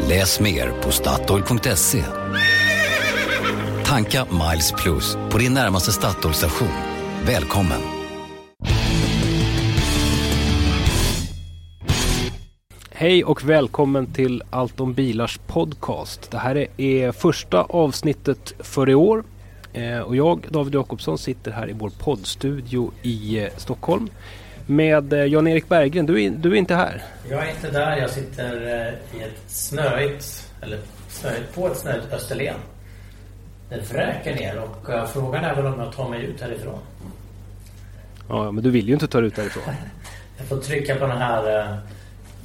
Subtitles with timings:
[0.00, 2.04] Läs mer på Statoil.se.
[3.84, 6.68] Tanka Miles Plus på din närmaste Statoil-station.
[7.26, 7.80] Välkommen!
[12.90, 16.30] Hej och välkommen till Allt om bilars podcast.
[16.30, 19.24] Det här är första avsnittet för i år.
[19.72, 24.08] Eh, och jag, David Jakobsson, sitter här i vår poddstudio i eh, Stockholm
[24.66, 26.06] med eh, Jan-Erik Berggren.
[26.06, 27.02] Du är, du är inte här.
[27.30, 27.96] Jag är inte där.
[27.96, 28.68] Jag sitter
[29.14, 32.56] i ett snöigt, eller snöigt på ett snöigt Österlen.
[33.68, 36.78] Det vräker ner och frågan är väl om jag tar mig ut härifrån.
[38.28, 39.62] Ja, men du vill ju inte ta dig ut härifrån.
[40.38, 41.76] jag får trycka på den här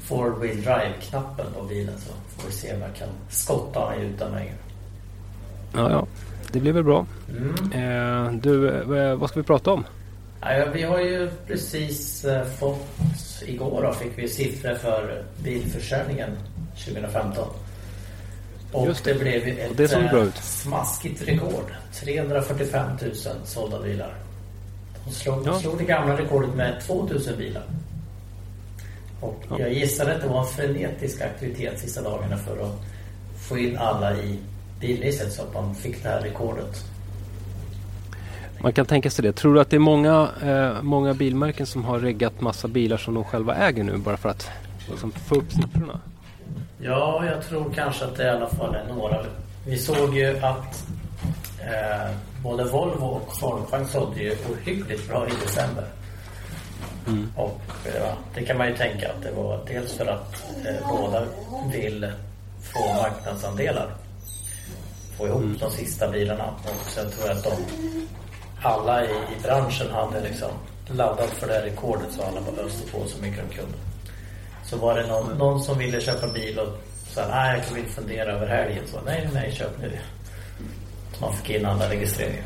[0.04, 4.32] four wheel drive-knappen på bilen så får vi se om jag kan skotta mig utan
[4.32, 4.56] vägen.
[5.74, 6.08] Ja, ja.
[6.52, 7.06] Det blir väl bra.
[7.30, 7.72] Mm.
[7.72, 9.84] Eh, du, eh, vad ska vi prata om?
[10.42, 12.88] Ja, vi har ju precis eh, fått,
[13.46, 16.38] igår då, fick vi siffror för bilförsäljningen
[16.86, 17.48] 2015.
[18.72, 19.14] Och Just det.
[19.14, 20.36] det blev ett det såg ut.
[20.36, 21.74] smaskigt rekord.
[21.94, 24.16] 345 000 sålda bilar.
[25.06, 25.60] De slog, ja.
[25.60, 27.64] slog det gamla rekordet med 2 000 bilar.
[29.20, 29.60] Och ja.
[29.60, 32.82] jag gissar att det var en frenetisk aktivitet sista dagarna för att
[33.48, 34.40] få in alla i
[34.80, 36.86] bilregistret så att man fick det här rekordet.
[38.64, 39.34] Man kan tänka sig det.
[39.34, 43.14] Tror du att det är många, eh, många bilmärken som har reggat massa bilar som
[43.14, 44.50] de själva äger nu bara för att
[44.90, 46.00] liksom, få upp siffrorna?
[46.78, 49.26] Ja, jag tror kanske att det i alla fall är några.
[49.66, 50.86] Vi såg ju att
[51.60, 52.12] eh,
[52.44, 55.86] både Volvo och Volkswagen sålde ju ohyggligt bra i december.
[57.08, 57.32] Mm.
[57.36, 61.24] Och ja, det kan man ju tänka att det var dels för att eh, båda
[61.74, 62.12] vill
[62.62, 63.88] få marknadsandelar.
[65.18, 65.58] Få ihop mm.
[65.58, 66.46] de sista bilarna.
[66.64, 67.52] Och sen tror jag att de
[68.62, 70.52] alla i, i branschen hade liksom
[70.88, 73.78] laddat för det här rekordet så alla bara öste på så mycket de kunde.
[74.66, 76.68] Så var det någon, någon som ville köpa bil och
[77.14, 78.84] sa nej jag kan inte fundera över helgen.
[78.88, 79.92] Så nej, nej, köp nu.
[81.14, 82.46] Så man fick in alla registreringar.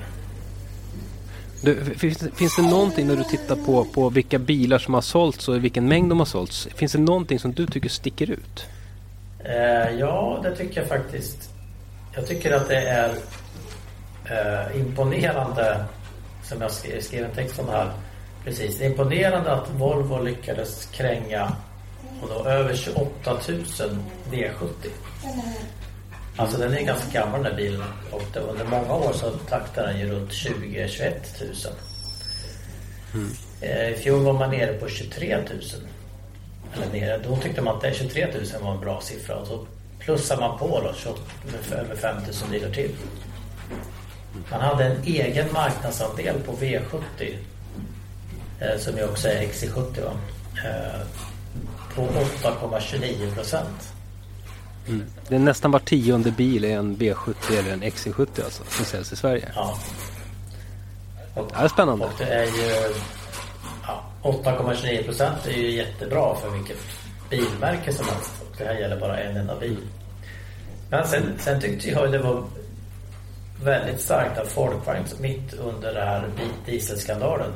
[1.61, 5.01] Du, finns, det, finns det någonting när du tittar på, på vilka bilar som har
[5.01, 6.67] sålts och vilken mängd de har sålts?
[6.75, 8.65] Finns det någonting som du tycker sticker ut?
[9.39, 11.49] Eh, ja, det tycker jag faktiskt.
[12.15, 13.09] Jag tycker att det är
[14.25, 15.85] eh, imponerande
[16.49, 17.91] som jag skrev, skrev en text om här
[18.45, 18.77] precis.
[18.77, 21.51] Det är imponerande att Volvo lyckades kränga
[22.21, 23.63] och då över 28 000
[24.31, 24.89] V70.
[26.37, 29.87] Alltså den är ganska gammal den här bilen och det, under många år så taktade
[29.87, 31.11] den ju runt 20-21
[31.41, 31.73] 000.
[33.13, 33.29] Mm.
[33.61, 35.45] Eh, I fjol var man nere på 23 000.
[36.73, 39.67] Eller nere, då tyckte man att det 23 000 var en bra siffra och så
[39.99, 41.11] plussar man på då,
[41.51, 42.91] med över 5 000 bilar till.
[44.51, 47.37] Man hade en egen marknadsandel på V70
[48.59, 50.11] eh, som ju också är XC70 va?
[50.65, 51.01] Eh,
[51.95, 53.93] på 8,29 procent.
[54.87, 55.05] Mm.
[55.27, 59.13] Det är nästan var tionde bil är en V70 eller en XC70 alltså, som säljs
[59.13, 59.51] i Sverige.
[59.55, 59.77] Ja.
[61.33, 62.05] Och, det är spännande.
[62.05, 62.93] Och det är ju
[63.87, 66.77] ja, 8,29 procent är ju jättebra för vilket
[67.29, 68.31] bilmärke som helst.
[68.41, 69.77] Och det här gäller bara en enda bil.
[70.89, 72.43] Men sen, sen tyckte jag det var
[73.63, 76.29] väldigt starkt att Folkvagn mitt under den här
[76.65, 77.51] dieselskandalen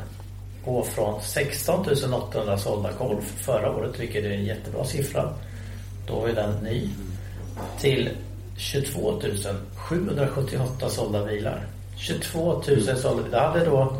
[0.65, 5.33] går från 16 800 sålda Golf förra året, vilket är en jättebra siffra.
[6.07, 6.89] Då är den ny.
[7.79, 8.09] Till
[8.57, 9.21] 22
[9.75, 11.65] 778 sålda bilar.
[11.95, 12.97] 22 000 mm.
[12.97, 13.39] sålda bilar.
[13.39, 13.97] Det hade då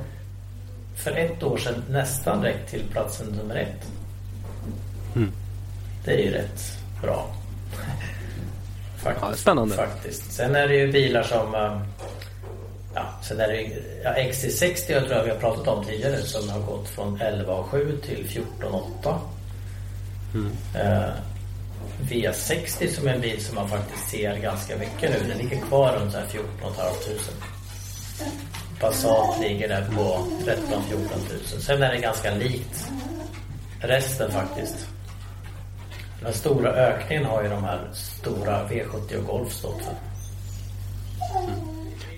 [0.95, 3.91] för ett år sedan nästan räckt till platsen nummer ett.
[5.15, 5.31] Mm.
[6.05, 7.38] Det är ju rätt bra.
[9.03, 9.75] Faktiskt, ja, spännande.
[9.75, 10.31] Faktiskt.
[10.31, 11.55] Sen är det ju bilar som...
[11.55, 11.81] Eh,
[12.95, 16.17] ja, sen är det ju, ja, XC60 jag tror jag vi har pratat om tidigare
[16.17, 19.19] som har gått från 11,7 till 14,8.
[20.33, 20.51] Mm.
[20.75, 21.09] Eh,
[22.01, 25.27] V60 som är en bil som man faktiskt ser ganska mycket nu.
[25.27, 26.91] Den ligger kvar runt 14 500.
[28.79, 31.07] Passat ligger där på 13 14
[31.53, 31.61] 000.
[31.61, 32.89] Sen är det ganska likt
[33.81, 34.87] resten faktiskt.
[36.21, 39.95] Den stora ökningen har ju de här stora V70 och Golf stått för.
[41.39, 41.59] Mm.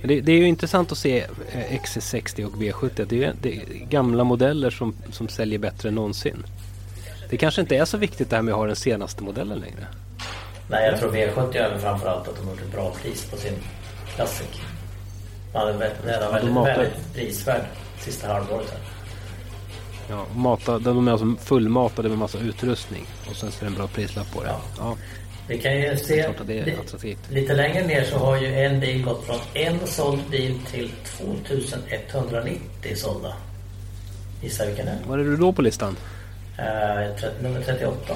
[0.04, 1.20] Det, det, är ju intressant att se
[1.52, 3.06] eh, XC60 och V70.
[3.10, 6.46] Det är, det är gamla modeller som, som säljer bättre än någonsin.
[7.30, 9.88] Det kanske inte är så viktigt det här med att ha den senaste modellen längre.
[10.70, 13.54] Nej, jag tror V70 är framförallt att de har gjort ett bra pris på sin
[14.16, 14.48] Classic.
[15.54, 17.62] Väldigt, den var väldigt, väldigt prisvärd
[18.00, 18.70] sista halvåret.
[18.70, 18.80] Här.
[20.12, 23.06] Ja, mata, de är alltså fullmatade med massa utrustning.
[23.30, 24.50] Och sen så är det en bra prislapp på det.
[24.50, 24.62] Ja.
[24.78, 24.96] Ja,
[25.48, 26.76] Vi kan ju se li-
[27.30, 32.96] lite längre ner så har ju en bil gått från en såld bil till 2190
[32.96, 33.34] sålda.
[34.44, 34.98] Gissa vilken det är?
[35.08, 35.98] Var är du då på listan?
[37.20, 38.14] Tre- nummer 38.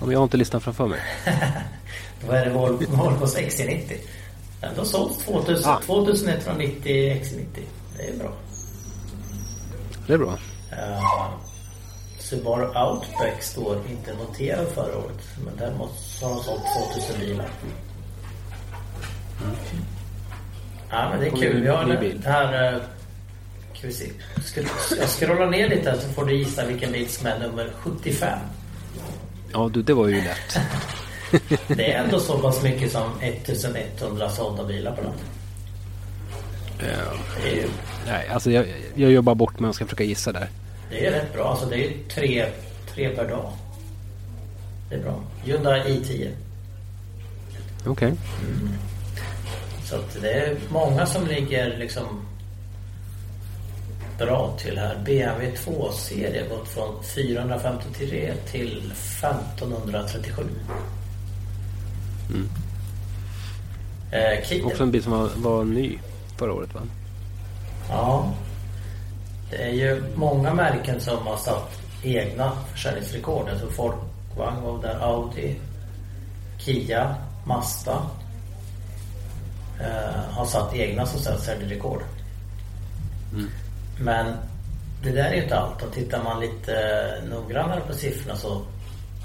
[0.00, 1.00] Om jag har inte listan framför mig.
[2.26, 3.96] Då är det Vol- Volvos XC90.
[4.60, 5.80] Den har sålts 2000, Ah.
[5.86, 7.44] 2190 XC90.
[7.96, 8.32] Det är bra.
[10.06, 10.38] Det är bra.
[10.72, 11.30] Uh,
[12.18, 15.20] Subaru Outback står inte noterad förra året.
[15.44, 16.62] Men däremot så har de sålt
[16.94, 17.48] 2000 bilar.
[20.90, 21.60] Ja men det är kul.
[21.60, 22.74] Vi har ny det här...
[22.74, 22.82] Uh,
[23.74, 24.10] ska vi se.
[25.00, 28.38] Jag scrollar ner lite så får du gissa vilken bil som är nummer 75.
[29.52, 30.58] Ja, du, det var ju lätt.
[31.68, 35.12] Det är ändå så pass mycket som 1100 sålda bilar på den.
[37.54, 37.68] Ju
[38.06, 40.48] Nej, alltså jag, jag bara bort mig och ska försöka gissa där.
[40.90, 41.50] Det är rätt bra.
[41.50, 42.46] Alltså det är tre,
[42.94, 43.52] tre per dag.
[44.88, 45.20] Det är bra.
[45.44, 46.30] Hyundai i10.
[47.86, 48.12] Okej.
[49.84, 52.20] Så att det är många som ligger liksom
[54.18, 54.96] bra till här.
[55.04, 60.42] BMW 2-serie gått från 453 till 1537.
[62.30, 62.48] Mm.
[64.12, 65.98] Eh, Också en bil som var, var ny
[66.44, 66.80] förra året va?
[67.88, 68.32] Ja.
[69.50, 73.48] Det är ju många märken som har satt egna försäljningsrekord.
[73.58, 75.56] Tror Folkvagn var där, Audi,
[76.58, 77.14] Kia,
[77.46, 78.02] Mazda
[79.80, 82.02] eh, har satt egna som sagt säljrekord.
[84.00, 84.36] Men
[85.02, 85.82] det där är ju inte allt.
[85.82, 86.74] Och tittar man lite
[87.30, 88.62] noggrannare på siffrorna så,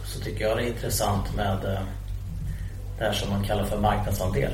[0.06, 1.81] så tycker jag det är intressant med eh,
[2.98, 4.51] det här som man kallar för marknadsandel.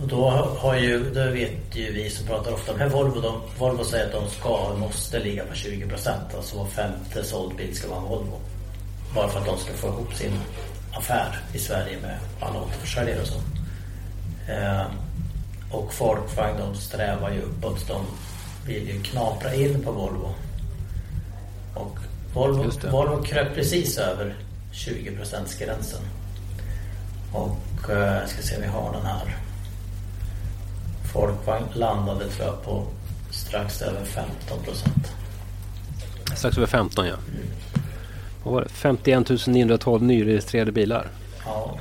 [0.00, 3.84] Och då har ju, då vet ju vi som pratar ofta med Volvo, de, Volvo
[3.84, 6.34] säger att de ska måste ligga på 20 procent.
[6.36, 8.40] Alltså var femte såld bil ska vara en Volvo.
[9.14, 10.32] Bara för att de ska få ihop sin
[10.92, 13.38] affär i Sverige med alla återförsäljare och så.
[14.52, 14.86] Eh,
[15.70, 17.88] och Folkvagn de strävar ju uppåt.
[17.88, 18.06] De
[18.66, 20.34] vill ju knapra in på Volvo.
[21.74, 21.98] Och
[22.34, 22.70] Volvo.
[22.90, 24.34] Volvo kröp precis över
[24.72, 25.10] 20
[25.58, 26.02] gränsen.
[27.32, 29.36] Och eh, jag ska se om vi har den här.
[31.12, 32.86] Folkvagn landade tror jag på
[33.30, 35.12] strax över 15 procent.
[36.36, 37.14] Strax över 15 ja.
[38.44, 38.68] Vad var det?
[38.68, 41.08] 51 912 nyregistrerade bilar.
[41.44, 41.78] Ja,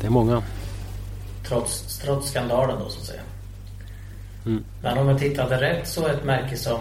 [0.00, 0.42] Det är många.
[1.48, 3.20] trots, trots skandalen då så att säga.
[4.46, 4.64] Mm.
[4.82, 6.80] Men om man tittade rätt så ett märke som,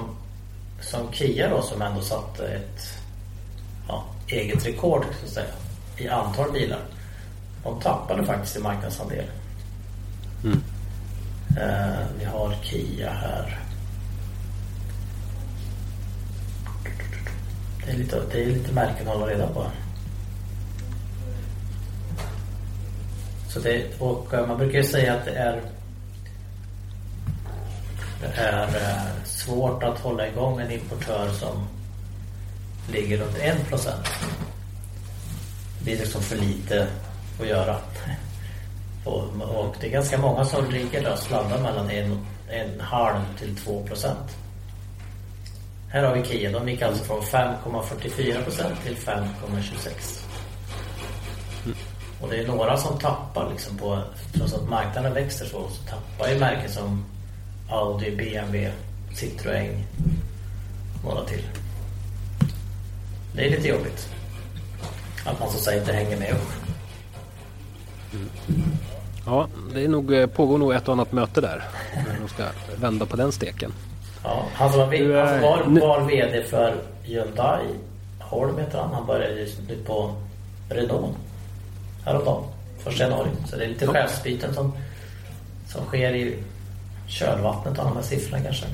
[0.82, 3.00] som Kia då som ändå satte ett
[3.88, 5.48] ja, eget rekord så att säga
[5.98, 6.80] i antal bilar.
[7.64, 9.26] De tappade faktiskt i marknadsandel.
[10.44, 10.64] Mm.
[11.58, 13.60] Eh, vi har Kia här.
[17.86, 19.68] Det är lite, det är lite märken att hålla reda på.
[23.50, 25.62] Så det, och eh, man brukar ju säga att det är
[28.22, 31.68] det är eh, svårt att hålla igång en importör som
[32.92, 34.08] ligger runt 1 procent.
[35.84, 36.88] Det är liksom för lite
[37.40, 37.78] att göra.
[39.08, 41.18] Och, och det är ganska många som ligger där
[41.54, 44.38] och mellan en, en halv till 2 procent.
[45.90, 46.52] Här har vi Kia.
[46.52, 50.24] De gick alltså från 5,44 procent till 5,26.
[52.22, 56.30] Och det är några som tappar liksom på, trots att marknaden växer så, så tappar
[56.30, 57.06] ju märken som
[57.70, 58.72] Audi, BMW,
[59.14, 59.84] Citroën,
[61.04, 61.44] några till.
[63.34, 64.10] Det är lite jobbigt.
[65.26, 66.68] Att man så att säga inte hänger med upp.
[69.28, 71.64] Ja, det är nog, eh, pågår nog ett och annat möte där.
[71.96, 72.44] När de ska
[72.82, 73.74] vända på den steken.
[74.24, 77.66] Ja, han som var, Du, han var, var VD för Hyundai,
[78.20, 80.14] Holm heter han, han började nu på
[80.70, 81.16] Renault
[82.06, 82.44] häromdagen,
[82.84, 83.30] första januari.
[83.50, 83.92] Så det är lite Ja.
[83.94, 84.74] chefsbyten som,
[85.68, 86.36] som sker i
[87.08, 88.66] kölvattnet av de här siffrorna kanske.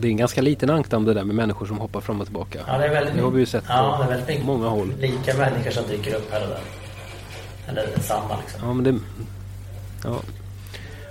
[0.00, 2.58] Det är en ganska liten ankdamm det där med människor som hoppar fram och tillbaka.
[2.66, 4.44] Ja, det är väldigt det har vi ju sett ja, på det är väldigt mycket
[4.44, 4.92] många håll.
[5.00, 6.60] lika människor som dyker upp här och där.
[7.68, 8.68] Eller samma liksom.
[8.68, 9.00] Ja, men det...
[10.04, 10.20] Ja.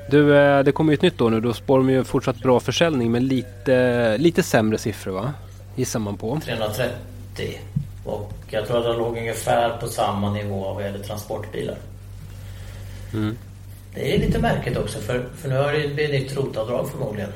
[0.10, 1.40] Du, eh, det kommer ju ett nytt år nu.
[1.40, 5.34] Då spår de ju fortsatt bra försäljning men lite, lite sämre siffror va?
[5.76, 6.40] Gissar man på.
[6.46, 7.60] 330.
[8.06, 11.78] Och jag tror att det låg ungefär på samma nivå vad gäller transportbilar.
[13.14, 13.38] Mm.
[13.96, 17.30] Det är lite märkligt också för, för nu har det blivit nytt rotavdrag förmodligen.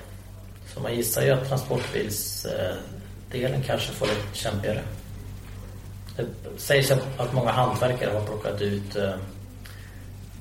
[0.74, 4.82] Så man gissar ju att transportbilsdelen kanske får lite kämpigare.
[6.18, 6.26] Det
[6.58, 9.14] sägs att, att många hantverkare har plockat ut eh,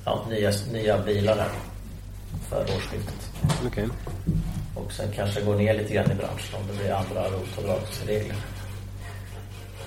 [0.04, 1.50] ja, nya, nya bilar här
[2.49, 3.30] för årsskiftet.
[3.66, 3.88] Okej.
[4.75, 8.37] Och sen kanske går ner lite grann i branschen om det blir andra rotavdragsregler.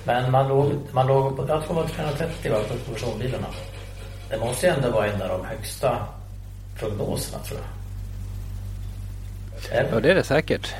[0.04, 3.46] Men man låg, man låg på, jag tror det var 330 var på personbilarna.
[4.30, 6.06] Det måste ju ändå vara en av de högsta
[6.78, 7.68] prognoserna tror jag.
[9.78, 9.92] Eller?
[9.92, 10.74] Ja, det är det säkert.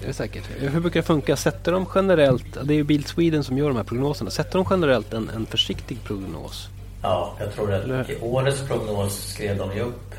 [0.00, 0.44] Det är säkert.
[0.58, 1.36] Hur brukar det funka?
[1.36, 4.66] Sätter de generellt, det är ju Bil Sweden som gör de här prognoserna, sätter de
[4.70, 6.68] generellt en, en försiktig prognos?
[7.02, 8.12] Ja, jag tror Eller- det.
[8.12, 10.14] I årets prognos skrev de ju upp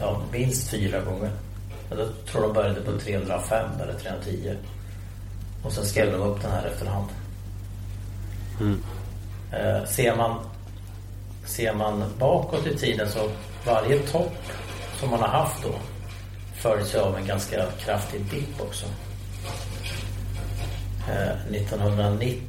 [0.00, 1.30] ja, minst fyra gånger.
[1.90, 4.54] Då tror de började på 305 eller 310.
[5.64, 7.06] Och sen skrev de upp den här efterhand.
[8.60, 8.82] Mm.
[9.52, 10.40] Eh, ser, man,
[11.46, 13.30] ser man bakåt i tiden så
[13.66, 14.34] varje topp
[15.00, 15.74] som man har haft då
[16.60, 18.86] följs av en ganska kraftig dipp också.
[21.08, 22.42] Eh, 1990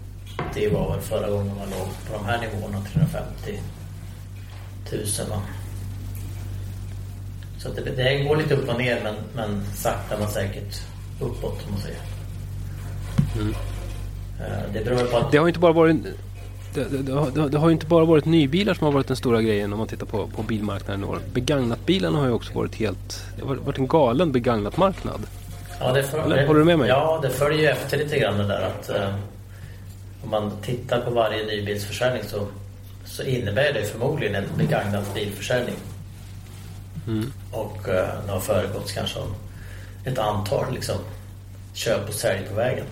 [0.74, 3.60] var väl förra gången man låg på de här nivåerna, 350
[4.92, 5.42] 000 va.
[7.58, 10.82] Så det, det går lite upp och ner men, men sakta men säkert
[11.20, 12.00] uppåt om man säger.
[14.40, 15.96] Eh, Det beror på att Det har inte bara varit
[16.74, 19.18] det, det, det, har- det har ju inte bara varit nybilar som har varit den
[19.18, 21.20] stora grejen om man tittar på, på bilmarknaden i år.
[21.34, 23.24] Begagnatbilarna har ju också varit helt...
[23.38, 25.22] Det har varit en galen begagnat marknad.
[25.80, 26.90] Ja, det för, Eller, håller du med mig?
[26.90, 29.14] Ja, det följer ju efter lite grann det där att eh,
[30.24, 32.48] om man tittar på varje nybilsförsäljning så,
[33.06, 35.76] så innebär det förmodligen en begagnad bilförsäljning.
[37.08, 37.34] Mm.
[37.52, 39.36] Och eh, det har föregåtts kanske av
[40.06, 40.96] ett antal liksom,
[41.74, 42.86] köp och sälj på vägen.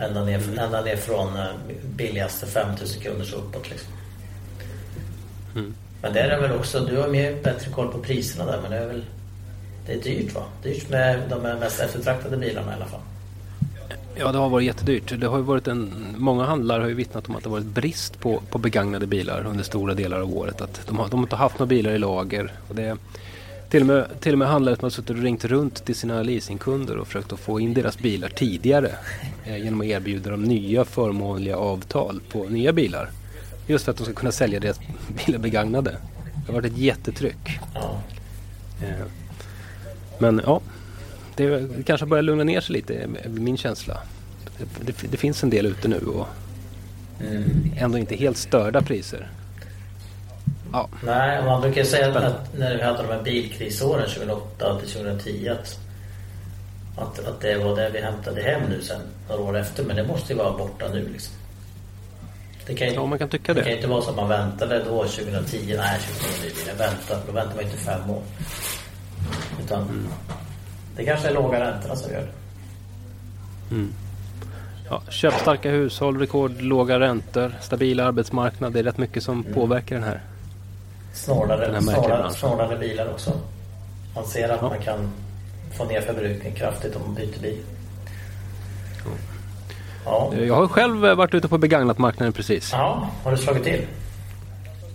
[0.00, 0.58] Ända ner, Mm.
[0.58, 1.46] ända ner från eh,
[1.96, 3.92] billigaste 5000 kronor och uppåt liksom.
[5.54, 5.74] Mm.
[6.02, 8.76] Men det är väl också, du har mer bättre koll på priserna där men det
[8.76, 9.04] är väl
[9.86, 10.42] Det är dyrt va?
[10.62, 13.00] Dyrt med de mest eftertraktade bilarna i alla fall.
[14.14, 15.20] Ja, det har varit jättedyrt.
[15.20, 18.20] Det har varit en, många handlare har ju vittnat om att det har varit brist
[18.20, 20.60] på, på begagnade bilar under stora delar av året.
[20.60, 22.52] Att de, har, de har inte haft några bilar i lager.
[22.68, 22.96] Och det,
[23.70, 26.22] till, och med, till och med handlare som har suttit och ringt runt till sina
[26.22, 28.92] leasingkunder och försökt att få in deras bilar tidigare.
[29.44, 33.10] Eh, genom att erbjuda dem nya förmånliga avtal på nya bilar.
[33.66, 34.80] Just för att de ska kunna sälja deras
[35.26, 35.90] bilar begagnade.
[36.34, 37.58] Det har varit ett jättetryck.
[38.82, 39.06] Eh,
[40.18, 40.60] Men ja,
[41.36, 43.98] det kanske börjar lugna ner sig lite, är min känsla.
[44.58, 46.26] Det, det, det finns en del ute nu och
[47.28, 47.44] Mm.
[47.76, 49.28] ändå inte helt störda priser.
[50.72, 55.48] Ja, Nej, man brukar säga att, när vi hade de här bilkrisåren 2008 till 2010
[55.48, 55.78] att,
[56.96, 59.84] att, att det var det vi hämtade hem nu sen några år efter.
[59.84, 61.34] Men det måste ju vara borta nu liksom.
[62.66, 63.76] Det kan ju, ja man kan tycka det kan det.
[63.76, 65.74] inte vara så att man väntade då 2010.
[65.76, 67.18] Nej, 2010 jag väntar.
[67.26, 68.22] Då väntar man inte fem år.
[69.64, 70.06] Utan Mm.
[70.96, 72.32] det kanske är låga räntorna som gör det.
[74.90, 78.72] Ja, köpstarka hushåll, rekordlåga räntor, stabil arbetsmarknad.
[78.72, 80.20] Det är rätt mycket som påverkar den här.
[81.12, 83.32] Snålare, snålare, snålare bilar också.
[84.14, 84.68] Man ser att Ja.
[84.68, 85.10] man kan
[85.76, 87.58] få ner förbrukningen kraftigt om man byter bil.
[90.04, 90.32] Ja.
[90.34, 92.72] Jag har själv eh, varit ute på begagnatmarknaden precis.
[92.72, 93.86] ja, har du slagit till?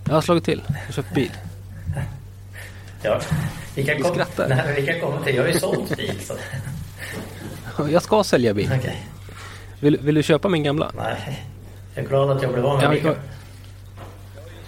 [0.06, 1.32] Jag har slagit till och köpt bil.
[3.02, 3.20] Ja.
[3.76, 4.12] Vi kan, Du kom...
[4.14, 4.48] skrattar.
[4.48, 5.36] Nej, vi kan komma till.
[5.36, 6.20] Jag har ju sålt bil.
[6.22, 6.34] Så...
[7.92, 8.72] Jag ska sälja bil.
[8.80, 9.08] Okej.
[9.80, 10.92] Vill, vill du köpa min gamla?
[10.98, 11.46] Nej.
[11.96, 13.16] Jag är glad att jag blev av med bilen.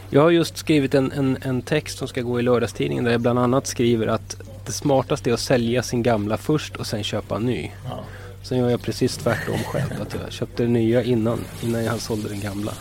[0.09, 3.21] Jag, har just skrivit en, en, en text som ska gå i lördagstidningen där jag
[3.21, 7.35] bland annat skriver att det smartaste är att sälja sin gamla först och sen köpa
[7.35, 7.71] en ny.
[7.89, 7.99] Ja.
[8.43, 10.01] Sen gör jag precis tvärtom själv.
[10.01, 12.73] Att jag köpte den nya innan, innan jag sålde den gamla.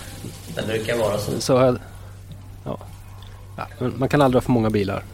[0.55, 1.41] Den brukar vara så.
[1.41, 1.79] Så jag,
[2.65, 2.79] ja.
[3.57, 3.67] ja,
[3.97, 5.05] man kan aldrig ha för många bilar.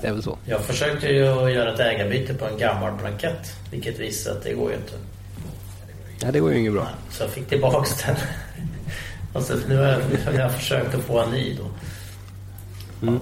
[0.00, 0.38] Det är väl så.
[0.44, 3.52] Jag försökte ju göra ett ägarbyte på en gammal blankett.
[3.70, 4.92] Vilket visade att det går ju inte.
[6.20, 6.88] Ja, det går ju inget bra.
[7.10, 8.16] Så jag fick tillbaks den.
[9.42, 11.64] Så nu har jag, jag försökt att få en ny då.
[13.06, 13.20] Mm.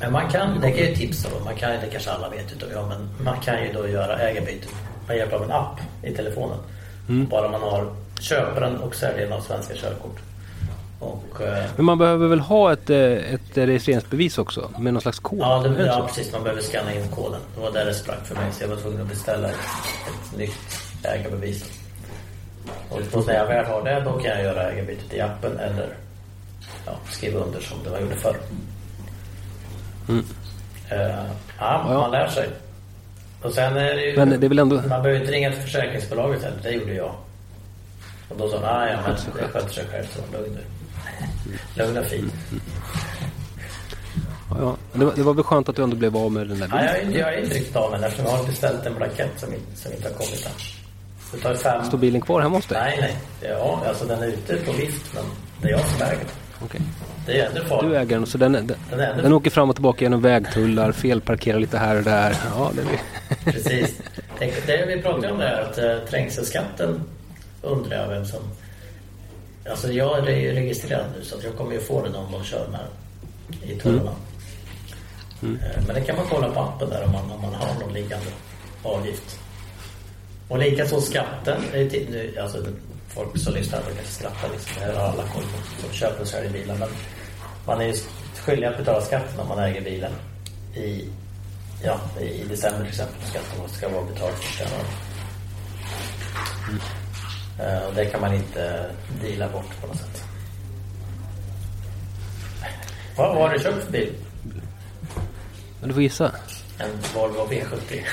[0.00, 1.44] Men man kan, det kan ju tipsa då.
[1.44, 4.68] Man kan, det kanske alla vet utav jag, men man kan ju då göra ägarbyte
[5.08, 6.58] med hjälp av en app i telefonen.
[7.08, 7.26] Mm.
[7.26, 10.18] Bara man har köparen och säljaren av svenska körkort.
[10.98, 12.98] Och, eh, Men man behöver väl ha ett, eh,
[13.34, 15.38] ett registreringsbevis också med någon slags kod?
[15.38, 16.32] ja, det, ja, precis.
[16.32, 17.40] Man behöver scanna in koden.
[17.54, 18.52] Det var där det sprack för mig.
[18.52, 19.56] Så jag var tvungen att beställa ett,
[20.06, 21.83] ett nytt ägarbevis.
[22.90, 25.88] Och då när jag väl har det, då kan jag göra ägarbytet i appen eller
[26.86, 28.36] ja, skriva under som det var gjorde förr.
[30.08, 30.24] Mm.
[30.90, 31.24] Eh, ja,
[31.58, 31.82] Ja.
[32.00, 32.48] man lär sig.
[33.42, 34.16] Och sen är det ju...
[34.16, 34.76] Men det är väl ändå...
[34.76, 36.58] Man behöver inte ringa till försäkringsbolaget heller.
[36.62, 37.14] Det gjorde jag.
[38.28, 40.04] Och då sa de, ah, ja men det själv." sköter sig själv.
[40.06, 40.60] Så lugn nu.
[41.84, 42.30] Lugn och fin.
[44.60, 44.76] Ja.
[44.92, 46.84] Det, var, det var väl skönt att du ändå blev av med den där bilen?
[46.84, 48.94] jag, är inte- jag är inte riktigt av med den eftersom jag har beställt en
[48.94, 50.52] blankett som, som inte har kommit än.
[51.34, 51.84] Det tar fem...
[51.84, 52.78] Står bilen kvar hemma hos dig?
[52.80, 53.16] Nej, nej.
[53.50, 55.24] Ja, alltså den är ute på vift men
[55.62, 56.28] det är jag som äger den.
[56.64, 56.80] Okej.
[57.26, 57.90] Det är ännu farligt.
[57.90, 60.92] Du äger den, så den, den, Den är den åker fram och tillbaka genom vägtullar,
[60.92, 62.36] felparkerar lite här och där.
[62.56, 63.00] Ja, det blir...
[63.52, 64.00] Precis.
[64.38, 67.02] Tänk, det vi pratade om här att uh, trängselskatten
[67.62, 68.40] undrar jag vem som...
[69.70, 72.44] Alltså jag är ju registrerad nu så att jag kommer ju få den om de
[72.44, 72.86] kör här
[73.62, 74.10] i tullarna.
[75.42, 75.56] Mm.
[75.56, 77.92] Eh, Men det kan man kolla på appen där om man, om man har någon
[77.92, 78.26] liggande
[78.82, 79.38] avgift.
[80.48, 81.62] Och likaså skatten.
[82.40, 82.66] Alltså,
[83.08, 84.82] folk som lyssnar brukar skratta liksom.
[84.82, 86.76] Det har alla koll på som köper och säljer bilar.
[86.78, 86.88] Men
[87.66, 87.94] man är ju
[88.44, 90.12] skyldig att betala skatten om man äger bilen
[90.74, 91.08] i,
[91.84, 93.16] ja, i december till exempel.
[93.26, 94.86] Skatten ska vara betald första januari.
[97.60, 98.90] Eh, Och det kan man inte
[99.22, 100.24] deala bort på något sätt.
[103.16, 104.12] Vad vad har du köpt för bil?
[105.80, 106.32] Men du får gissa.
[106.78, 108.04] En Volvo V70.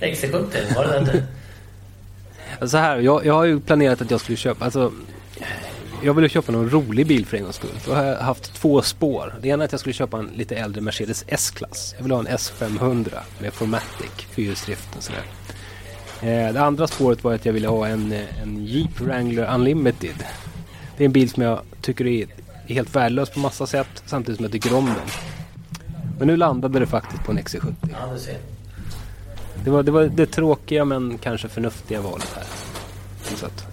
[0.00, 1.26] XC70, var det den?
[2.62, 4.92] Så här, jag, jag har ju planerat att jag skulle köpa, alltså
[6.02, 7.70] jag ville köpa någon rolig bil för en gångs skull.
[7.86, 9.34] Då har jag haft två spår.
[9.42, 11.94] Det ena är att jag skulle köpa en lite äldre Mercedes S-klass.
[11.96, 15.22] Jag vill ha en S500 med Formatic, fyrhjulsdrift och sådär.
[16.22, 20.24] Eh, det andra spåret var att jag ville ha en, eh, en Jeep Wrangler Unlimited.
[20.96, 22.26] Det är en bil som jag tycker är,
[22.66, 24.94] är helt värdelös på massa sätt samtidigt som jag tycker om den.
[26.18, 27.74] Men nu landade det faktiskt på en XC70.
[27.82, 28.55] Ja, du ser.
[29.66, 32.44] Det var det, var det tråkiga men kanske förnuftiga valet här.
[33.30, 33.66] Något sätt.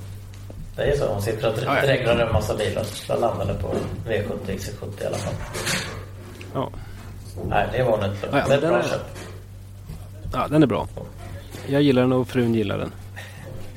[0.75, 1.07] Det är så.
[1.13, 2.83] Hon sitter och dreglar en massa bilar.
[2.83, 3.67] Så landade på
[4.07, 5.33] V70, XC70 i alla fall.
[6.53, 6.69] Ja.
[7.49, 8.99] Nej, det var inte Ja, ja, Det är bra är-
[10.33, 10.87] ja, den är bra.
[11.67, 12.91] Jag gillar den och frun gillar den.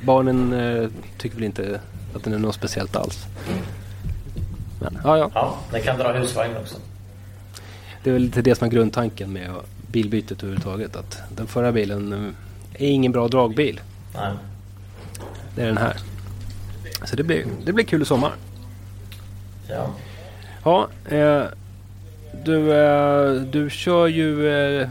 [0.03, 1.81] Barnen eh, tycker väl inte
[2.15, 3.27] att den är något speciellt alls.
[4.81, 5.31] Men ja, ja.
[5.35, 6.77] Ja, den kan dra husvagn också.
[8.03, 9.51] Det är väl lite det som är grundtanken med
[9.97, 10.97] bilbytet överhuvudtaget.
[10.97, 13.81] Att den förra bilen eh, är ingen bra dragbil.
[14.15, 14.33] Nej.
[15.55, 15.97] Det är den här.
[17.05, 18.33] Så det blir, det blir kul i sommar.
[19.69, 19.91] Ja.
[20.65, 21.45] Ja, eh,
[22.45, 24.49] du, eh, du kör ju...
[24.49, 24.89] Eh,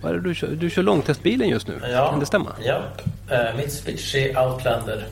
[0.00, 0.48] vad är det du kör?
[0.48, 1.80] Du kör långtestbilen just nu.
[1.92, 2.10] ja.
[2.10, 2.52] Kan det stämma?
[2.64, 2.82] Ja.
[3.30, 5.06] Uh, Mitsubishi Outlander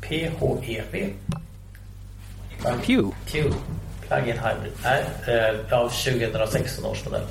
[0.00, 1.12] PHEV.
[2.86, 3.10] Pew.
[3.26, 3.52] Q.
[4.08, 4.72] Plug-in hybrid.
[4.84, 7.22] Nej, eh, av 2016 års modell.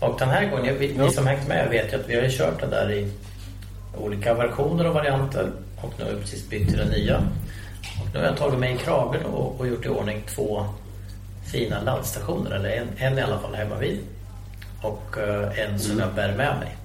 [0.00, 2.60] Och den här gången, vi, vi som hängt med vet ju att vi har kört
[2.60, 3.12] den där i
[3.98, 5.50] olika versioner och varianter.
[5.82, 7.16] Och nu har vi precis bytt till den nya.
[8.00, 10.66] Och nu har jag tagit mig i kragen och, och gjort i ordning två
[11.52, 12.50] fina laddstationer.
[12.50, 13.98] Eller en, en i alla fall hemma vid.
[14.82, 16.76] Och eh, en som jag bär med mig.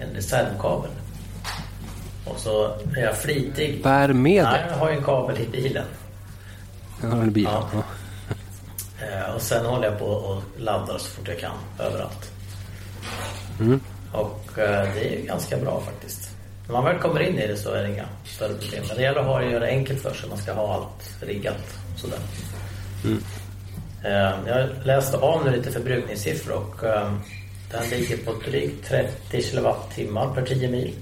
[0.00, 0.90] En reservkabel.
[2.24, 2.64] Och så
[2.96, 3.82] är jag flitig.
[3.82, 5.84] Bär med Nej, jag har ju en kabel i bilen.
[7.02, 7.48] Jag har en bil.
[7.50, 7.68] Ja.
[7.72, 7.82] Ja.
[9.06, 12.32] Eh, och sen håller jag på och laddar så fort jag kan överallt.
[13.60, 13.80] Mm.
[14.12, 16.30] Och eh, det är ju ganska bra faktiskt.
[16.66, 18.84] När man väl kommer in i det så är det inga större problem.
[18.88, 20.28] Men det gäller att ha, göra det enkelt för sig.
[20.28, 22.18] Man ska ha allt riggat sådär.
[24.04, 27.12] Eh, jag läste av nu lite förbrukningssiffror och eh,
[27.70, 30.94] den ligger på drygt 30 kilowattimmar per 10 mil.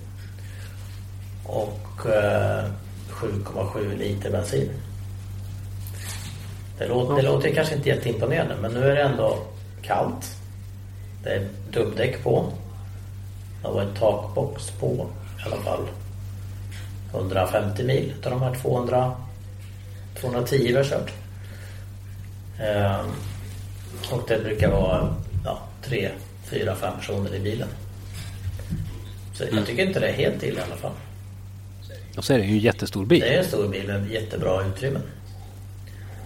[1.44, 2.64] Och eh,
[3.10, 4.70] 7,7 liter bensin.
[6.78, 9.38] Det låter, det låter kanske inte jätteimponerande men nu är det ändå
[9.82, 10.35] kallt.
[11.26, 12.52] Det är dubbdäck på.
[13.62, 15.06] Det var en takbox på
[15.38, 15.88] i alla fall
[17.14, 19.12] 150 mil av de här 200
[20.20, 21.12] 210 vi har kört.
[22.60, 23.06] Ehm,
[24.10, 26.10] och det brukar vara ja, tre,
[26.44, 27.68] fyra, fem personer i bilen.
[29.32, 30.92] Så jag tycker inte det är helt illa i alla fall.
[32.16, 33.20] Och så är det ju en jättestor bil.
[33.20, 35.02] Det är en stor bil med jättebra utrymmen.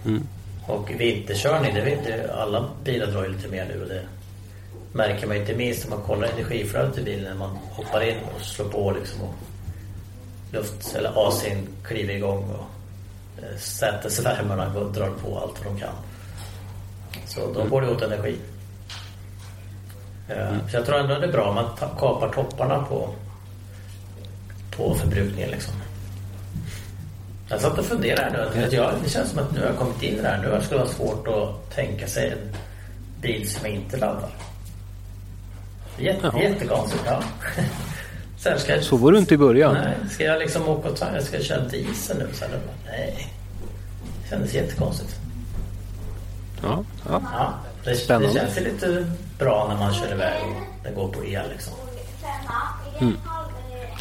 [0.05, 0.27] Mm.
[0.67, 4.01] Och vinterkörning, det vet ju, alla bilar drar ju lite mer nu och det
[4.93, 8.41] märker man inte minst om man kollar energiflödet i bilen när man hoppar in och
[8.41, 9.33] slår på liksom och
[10.51, 12.65] luft eller AC'n kliver igång och
[13.43, 15.93] eh, sätesvärmarna går- drar på allt vad de kan.
[17.27, 18.35] Så då går det åt energi.
[20.29, 21.65] Eh, Så jag tror ändå det är bra om man
[21.99, 23.09] kapar topparna på,
[24.77, 25.73] på förbrukningen liksom.
[27.49, 28.63] Jag satt och funderade här nu.
[28.65, 30.37] Att jag, det känns som att nu har jag kommit in i det här.
[30.37, 32.55] Nu skulle det vara svårt att tänka sig en
[33.21, 34.29] bil som inte laddar.
[36.01, 36.41] Jätte, Jaha.
[36.43, 37.03] jättekonstigt.
[37.05, 37.23] Ja.
[38.37, 39.73] Sen ska jag, Så var du inte i början.
[39.73, 42.27] Nej, ska jag liksom åka och ta, jag ska köra diesel nu?
[42.33, 42.49] Sen,
[42.85, 43.27] nej.
[44.23, 45.15] Det kändes jättekonstigt.
[46.63, 47.21] Ja, ja.
[47.33, 48.27] Ja, det, Spännande.
[48.27, 51.73] det känns lite bra när man kör iväg och det går på el liksom.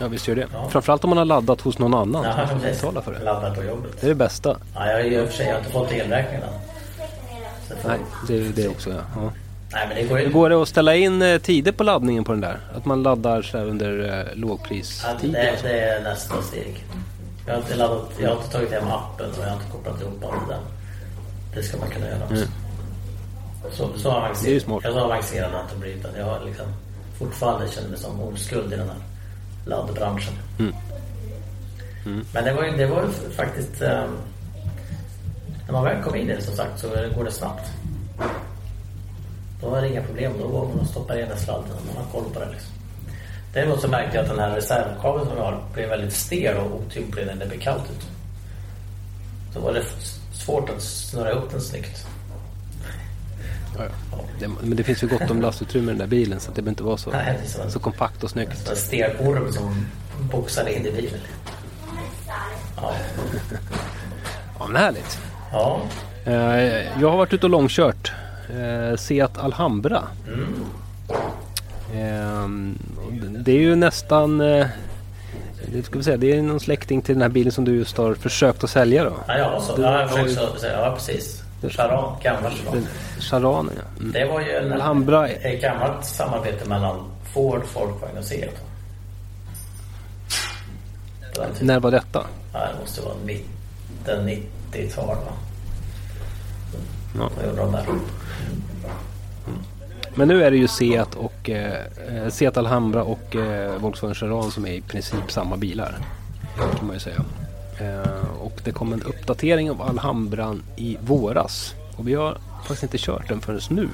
[0.01, 0.47] ja visst gör det.
[0.53, 0.69] Ja.
[0.69, 2.25] Framförallt om man har laddat hos någon annan.
[2.25, 3.19] Ja, man betala för det.
[3.25, 3.91] Laddar på jobbet.
[4.01, 4.57] Det är det bästa.
[4.75, 6.49] Ja, jag i och för sig jag har inte fått elräkningen än.
[7.87, 8.91] Nej, det är det också.
[8.91, 8.97] Ja.
[9.17, 9.33] Ja.
[9.73, 10.25] Nej, men det går ju...
[10.27, 12.59] Hur går det att ställa in eh, tider på laddningen på den där?
[12.75, 15.33] Att man laddar så här under eh, Ja, lågpristid?
[15.33, 16.85] det, det är nästa steg.
[17.47, 20.01] Jag har, inte laddat, jag har inte tagit hem appen och jag har inte kopplat
[20.01, 20.59] ihop allt där.
[21.55, 22.47] Det ska man kunna göra också.
[23.73, 24.45] Så, så avancerad, Mm.
[24.45, 24.81] Det är smart.
[24.85, 26.07] Jag så avancerad har inte blivit.
[26.19, 26.67] Jag har liksom
[27.19, 28.97] fortfarande känner mig som oskuld i den här
[29.67, 30.33] laddbranschen.
[30.59, 30.75] Mm.
[32.35, 33.83] Men det var ju, det var faktiskt...
[33.83, 34.11] ehm,
[35.67, 37.71] när man väl kom in i det som sagt så går det snabbt.
[39.61, 40.33] Då var det inga problem.
[40.39, 42.51] Då var man och stoppade den sladden och man har koll på det.
[42.51, 42.71] Liksom.
[43.55, 46.75] Däremot så märkte jag att den här reservkabeln som vi har blev väldigt stel och
[46.81, 48.07] otymplig när det blev kallt ute.
[49.55, 49.83] Så var det
[50.33, 52.07] svårt att snurra upp den snyggt.
[53.79, 54.19] Ja, ja.
[54.39, 56.71] Det, men det finns ju gott om lastutrymme i den där bilen så det behöver
[56.71, 57.79] inte vara så, Nej, så.
[57.79, 58.69] kompakt och snyggt.
[58.71, 59.87] En stelorm som
[60.33, 61.21] boxade in i bilen.
[62.77, 62.93] Ja.
[64.59, 65.19] Ja, men härligt.
[65.53, 65.81] ja.
[66.25, 66.33] Eh,
[67.01, 68.13] jag har varit ute och långkört.
[68.55, 70.03] Eh, Seat Alhambra.
[71.95, 72.45] Eh,
[73.07, 73.13] och
[73.45, 74.41] det är ju nästan...
[74.41, 74.67] Eh,
[75.73, 77.97] det, ska vi säga, det är någon släkting till den här bilen som du just
[77.97, 79.13] har försökt att sälja då.
[79.29, 81.43] Ja, ja, så, Du ja, jag har försökte ju- så, ja precis.
[81.69, 82.75] Charan, gammal Charan.
[82.75, 82.87] Den,
[83.21, 83.83] Charanen ja.
[84.01, 84.13] Mm.
[84.13, 85.29] Det var ju en, Alhambra.
[85.29, 88.55] ett gammalt samarbete mellan Ford, Volkswagen och Seat.
[91.61, 92.27] När var detta?
[92.53, 95.33] Ja, det måste vara mitten 90-tal va?
[97.19, 97.31] Ja.
[97.41, 97.87] Då gjorde de där.
[100.15, 104.67] Men nu är det ju Seat och eh, Seat Alhambra och eh, Volkswagen Charan som
[104.67, 105.99] är i princip samma bilar.
[106.79, 107.25] Kan man ju säga.
[107.79, 111.75] Eh, och det kom en uppdatering av Alhambran i våras.
[111.97, 113.89] Och vi har faktiskt inte kört den förrän nu.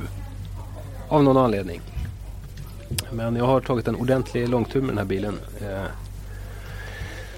[1.09, 1.81] Av någon anledning.
[3.11, 5.39] Men jag har tagit en ordentlig långtur med den här bilen.
[5.61, 5.85] Eh,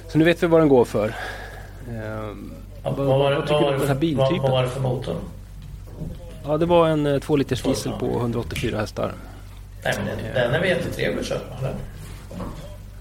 [0.08, 1.08] så nu vet vi vad den går för.
[1.88, 2.34] Eh,
[2.82, 4.28] Ja, vad, vad, var, vad tycker vad, du om den här biltypen?
[4.28, 5.16] vad, vad var det för motor?
[6.48, 9.14] Ja, det var en eh, 2 liters diesel på 184 hästar.
[9.84, 11.40] Nej, men den, den är väl jättetrevlig att köra?
[11.58, 11.74] Eller?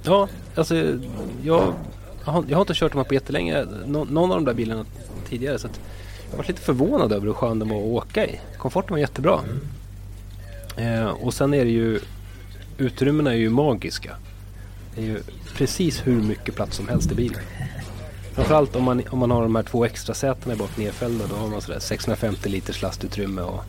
[0.04, 1.00] Ja, alltså jag,
[1.44, 1.74] jag,
[2.24, 3.66] har, jag har inte kört dem här på jättelänge.
[3.86, 4.86] Nå, någon av de där bilarna
[5.30, 5.60] tidigare.
[5.60, 5.68] Så
[6.32, 8.40] jag var lite förvånad över hur skön de var att åka i.
[8.58, 9.40] Komforten var jättebra.
[10.78, 12.00] Eh, och sen är det ju
[12.78, 14.16] utrymmena är ju magiska.
[14.96, 15.20] Det är ju
[15.56, 17.42] precis hur mycket plats som helst i bilen.
[18.38, 21.26] Framförallt om man, om man har de här två extra sätena bak nedfällda.
[21.30, 23.42] Då har man sådär 650 liters lastutrymme.
[23.42, 23.64] Och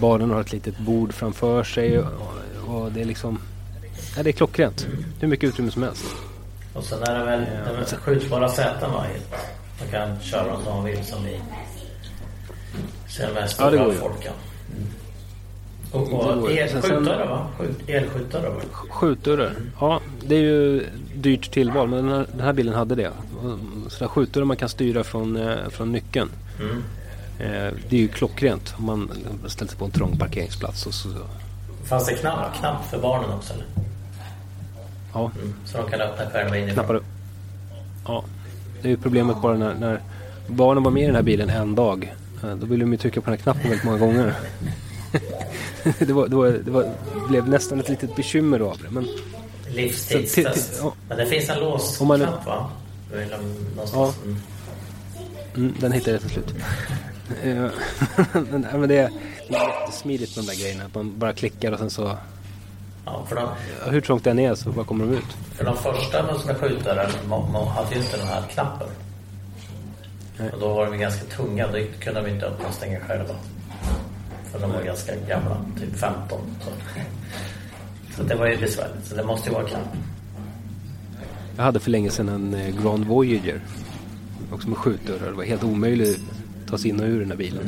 [0.00, 1.98] baren har ett litet bord framför sig.
[1.98, 2.06] Och,
[2.68, 3.38] och det är liksom...
[4.16, 4.86] Ja, det är klockrent.
[5.20, 6.04] Hur mycket utrymme som helst.
[6.74, 9.04] Och sen är det väl de är skjutbara säten va?
[9.80, 11.40] Man kan köra dem som man vill som i
[13.18, 14.32] de här Ja, det går folkan.
[15.92, 16.56] Och, Det och går ju.
[16.58, 17.46] el, Sen- sen- skjutdörrar va?
[17.58, 18.60] Skjut, elskjutdörrar va?
[18.90, 19.52] Skjutdörrar.
[19.80, 23.10] Ja, det är ju dyrt tillval men den här, den här bilen hade det.
[23.44, 26.30] Och Sådär skjutdörrar man kan styra från, eh, från nyckeln.
[26.60, 26.76] Mm.
[27.38, 29.10] Eh, det är ju klockrent om man
[29.46, 30.86] ställer sig på en trång parkeringsplats.
[30.86, 31.08] Och så,
[31.84, 33.64] Fanns det knapp, knapp för barnen också eller?
[35.14, 35.54] ja, Mm.
[35.64, 36.74] Så de kan öppna själva inifrån?
[36.74, 37.04] knappar upp.
[38.06, 38.24] Ja,
[38.82, 40.00] det är ju problemet bara när, när
[40.46, 42.14] barnen var med i den här bilen en dag.
[42.44, 44.34] eh, Då ville de ju trycka på den här knappen väldigt många gånger.
[45.98, 48.90] det, var, det, var, det, var, det blev nästan ett litet bekymmer av det.
[48.90, 49.06] Men
[49.74, 50.82] Livstidstest.
[51.08, 52.70] Men det finns en låsknapp Om man- va?
[53.76, 53.92] Någonstans.
[53.94, 54.14] Ja.
[54.24, 54.38] Mm.
[55.56, 56.54] Mm, den hittade jag till slut.
[57.42, 57.66] Eh,
[58.50, 59.10] men, det är
[59.48, 60.84] det är jättesmidigt med de där grejerna.
[60.84, 62.18] Att man bara klickar och sen så...
[63.04, 63.48] Ja, för de,
[63.90, 65.24] Hur trångt den är så bara kommer de ut.
[65.54, 68.88] för de första är skjutdörrar må- må- hade ju inte den här knappen.
[70.38, 70.50] Nej.
[70.50, 71.66] Och då var de ganska tunga.
[71.66, 73.34] Då kunde de inte öppna och stänga själva.
[74.52, 76.40] För de var ganska gamla, typ 15.
[76.60, 76.70] Så,
[78.16, 79.06] så det var ju besvärligt.
[79.06, 79.96] Så det måste ju vara knapp.
[81.56, 83.60] Jag hade för länge sedan en eh, Grand Voyager.
[84.52, 85.30] Också med skjutdörrar.
[85.30, 86.20] Det var helt omöjligt
[86.62, 87.64] att ta sig in och ur den här bilen.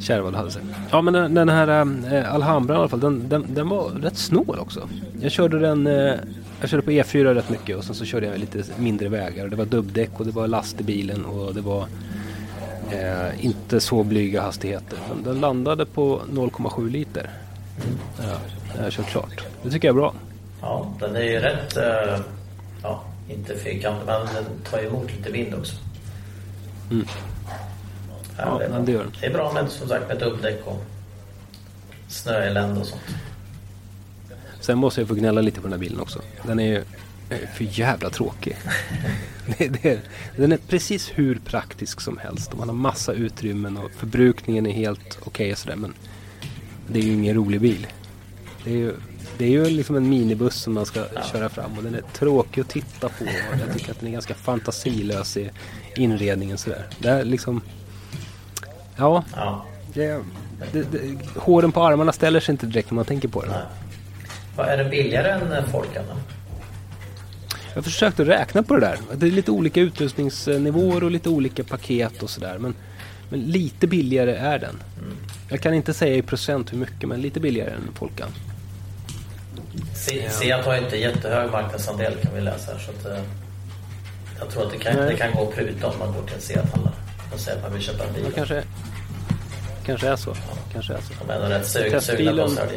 [0.00, 0.62] Kärvad hade sig.
[0.90, 3.00] Ja men den, den här eh, eh, äh, Alhambra i alla fall.
[3.00, 4.88] Den, den, den var rätt snål också.
[5.20, 5.86] Jag körde den...
[5.86, 6.14] Äh,
[6.60, 9.48] jag körde på E4 rätt mycket och sen så körde jag lite mindre vägar.
[9.48, 11.86] Det var dubbdäck och det var last i bilen och det var
[12.90, 14.98] äh, inte så blyga hastigheter.
[15.14, 17.30] Men den landade på 0,7 liter.
[18.18, 18.38] Ja,
[18.76, 19.44] jag har kört klart.
[19.62, 20.14] Det tycker jag är bra.
[20.64, 21.76] Ja, den är ju rätt...
[21.76, 22.20] eh,
[22.82, 25.76] Ja, inte fyrkantig, men den tar ju emot lite vind också.
[26.90, 27.06] Mm.
[28.38, 30.84] Ja, det, är det gör det är bra med, som sagt, med dubbdäck och
[32.08, 33.02] snöelände och sånt.
[34.60, 36.20] Sen måste jag få gnälla lite på den här bilen också.
[36.42, 36.84] Den är ju
[37.54, 38.56] för jävla tråkig.
[39.58, 40.00] det, det,
[40.36, 42.54] den är precis hur praktisk som helst.
[42.58, 45.76] Man har massa utrymmen och förbrukningen är helt okej och sådär.
[45.76, 45.94] Men
[46.88, 47.86] det är ju ingen rolig bil.
[48.64, 48.94] Det är ju,
[49.38, 51.78] det är ju liksom en minibus som man ska köra fram.
[51.78, 53.24] Och den är tråkig att titta på.
[53.60, 55.50] Jag tycker att den är ganska fantasilös i
[55.96, 56.86] inredningen sådär.
[56.98, 57.60] Det är liksom...
[58.96, 60.20] Ja, Ja, det,
[60.72, 61.00] det, det,
[61.36, 63.50] håren på armarna ställer sig inte direkt när man tänker på det.
[63.50, 63.62] Nej.
[64.56, 66.04] Vad Är det billigare än Folkan?
[67.74, 68.98] Jag försökte räkna på det där.
[69.16, 72.58] Det är lite olika utrustningsnivåer och lite olika paket och sådär.
[72.58, 72.74] Men,
[73.30, 74.82] men lite billigare är den.
[75.48, 78.28] Jag kan inte säga i procent hur mycket, men lite billigare än Folkan.
[79.94, 82.78] Se- Seat har inte jättehög marknadsandel kan vi läsa här.
[82.78, 83.22] Så att, eh,
[84.40, 85.06] jag tror att det kan, Nej.
[85.10, 86.94] det kan gå att pruta om man går till en Seat-handlare
[87.34, 88.24] och säger att man vill köpa en bil.
[88.24, 88.62] Det kanske,
[89.86, 90.34] kanske är så.
[90.72, 91.24] Kanske är så.
[91.26, 92.72] De är nog rätt sug, sugna på Testbilen- att.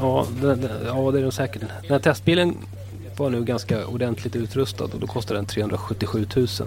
[0.00, 1.60] Ja, det, det, ja, det är de säkert.
[1.60, 2.56] Den här testbilen
[3.16, 6.48] var nu ganska ordentligt utrustad och då kostade den 377 000.
[6.48, 6.62] Så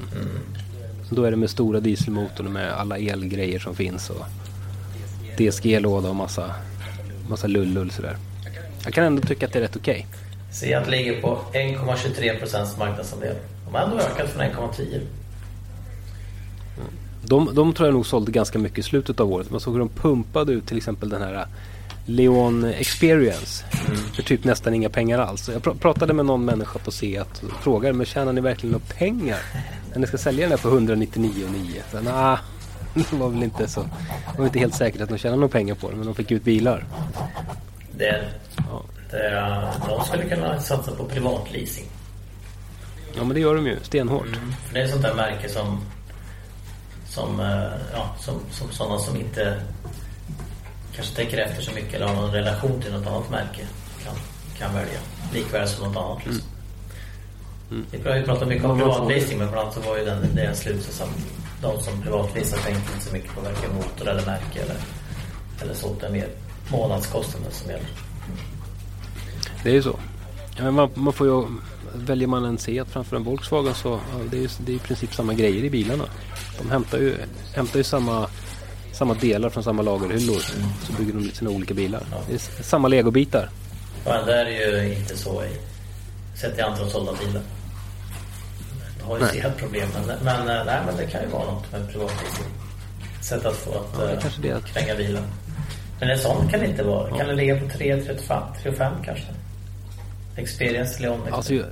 [1.16, 4.26] då är det med stora dieselmotorn och med alla elgrejer som finns och
[5.38, 6.52] DSG-låda och massa,
[7.30, 8.18] massa lullull sådär.
[8.84, 10.08] Jag kan ändå tycka att det är rätt okej.
[10.52, 13.36] Seat ligger på 1,23 procents marknadsandel.
[13.66, 15.02] De har ändå ökat från 1,10.
[17.22, 19.52] De, de tror jag nog sålde ganska mycket i slutet av året.
[19.52, 21.48] Man såg hur de pumpade ut till exempel den här
[22.06, 23.66] Leon Experience
[24.16, 25.50] för typ nästan inga pengar alls.
[25.50, 28.86] Jag pr- pratade med någon människa på Seat och frågade men tjänar ni verkligen några
[28.86, 29.40] pengar
[29.92, 31.82] när ni ska sälja den här för 199,9?
[31.92, 32.40] Så, nah,
[33.12, 33.82] det var väl inte så.
[33.82, 36.32] Det var inte helt säkert att de tjänade några pengar på det men de fick
[36.32, 36.86] ut bilar.
[37.98, 38.24] Det,
[38.58, 38.84] Ja.
[39.12, 39.32] det,
[39.88, 41.86] de skulle kunna satsa på privatleasing.
[43.16, 44.28] ja men det gör de ju stenhårt.
[44.66, 45.82] För det är sånt där märke som
[47.10, 49.62] som, eh, ja, som, som sådana som inte
[50.96, 53.62] kanske tänker efter så mycket eller har någon relation till något annat märke
[54.04, 54.16] kan,
[54.58, 55.00] kan välja.
[55.34, 56.26] Likväl som något annat.
[56.26, 56.44] Liksom.
[57.92, 60.42] Vi har ju pratat mycket om privatleasing men bland annat så var ju den, det
[60.42, 61.08] en slutsats som
[61.62, 64.76] de som privatleasar tänkte inte så mycket på varken motor eller märke eller,
[65.62, 65.96] eller så.
[66.00, 66.30] Det är mer
[66.72, 67.88] månadskostnaden som gäller.
[69.64, 70.00] Det är ju så.
[70.58, 71.44] Ja, man, man får ju,
[71.94, 74.80] väljer man en Seat framför en Volkswagen så ja, det är ju det är i
[74.80, 76.04] princip samma grejer i bilarna.
[76.58, 77.16] De hämtar ju,
[77.54, 78.30] hämtar ju samma,
[78.94, 80.40] samma delar från samma lagerhyllor.
[80.84, 82.04] Så bygger de sina olika bilar.
[82.28, 83.50] Det är samma legobitar.
[84.06, 85.50] Och ändå är det ju inte så i,
[86.38, 87.42] sett i antal sålda bilar.
[89.08, 89.42] Har ju Nej.
[89.42, 92.46] Seat problem men, men, eh, nej, men det kan ju vara något med privatleasing.
[93.22, 95.24] Sätt att få att Ja, eh, kanske det kränga bilen.
[96.00, 97.18] Men en sån kan det inte vara.
[97.18, 99.26] Kan det ligga på 3, 35, 35 kanske?
[100.36, 101.22] Experience Leon.
[101.32, 101.66] Alltså, ju-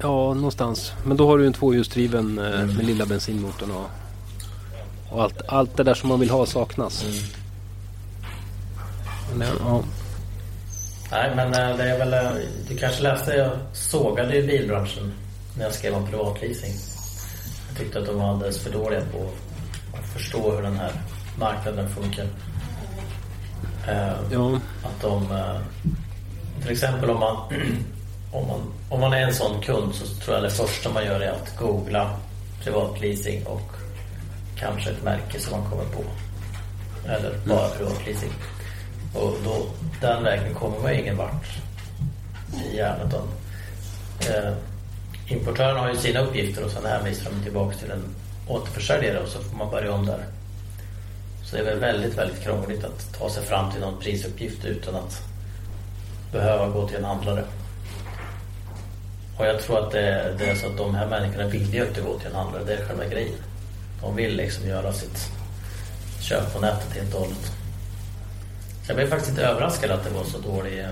[0.00, 0.92] ja, någonstans.
[1.04, 3.90] Men då har du en tvåhjulsdriven eh, med lilla bensinmotorn och,
[5.10, 7.04] och allt, allt det där som man vill ha saknas.
[9.34, 9.82] Men, ja.
[11.10, 15.12] Nej men det är väl, du kanske läste, jag sågade ju bilbranschen
[15.58, 16.72] när jag skrev om privatleasing.
[17.68, 19.30] Jag tyckte att de var alldeles för dåliga på
[19.98, 20.92] att förstå hur den här
[21.38, 22.26] marknaden funkar.
[23.88, 24.60] Eh, ja.
[24.84, 25.60] Att de, eh,
[26.60, 27.36] till exempel om man,
[28.32, 31.20] om man, om man är en sån kund så tror jag det första man gör
[31.20, 32.10] är att googla
[32.62, 33.72] privatleasing och
[34.56, 36.02] kanske ett märke som man kommer på.
[37.08, 38.32] Eller bara privatleasing.
[39.14, 39.66] Och då,
[40.00, 41.46] den vägen kommer man ingen vart
[42.64, 43.28] i hjärnan.
[44.20, 44.52] Eh,
[45.28, 48.14] importören har ju sina uppgifter och sen hänvisar de tillbaka till en
[48.48, 50.24] återförsäljare och så får man börja om där.
[51.44, 54.94] Så det är väl väldigt, väldigt krångligt att ta sig fram till någon prisuppgift utan
[54.94, 55.22] att
[56.32, 57.44] behöva gå till en handlare.
[59.38, 62.00] Och jag tror att det, det är så att de här människorna vill ju inte
[62.00, 63.38] gå till en handlare, det är själva grejen.
[64.00, 65.30] De vill liksom göra sitt
[66.20, 67.52] köp på nätet helt och hållet.
[68.82, 70.88] Så jag blev faktiskt inte överraskad att det var så dålig eh,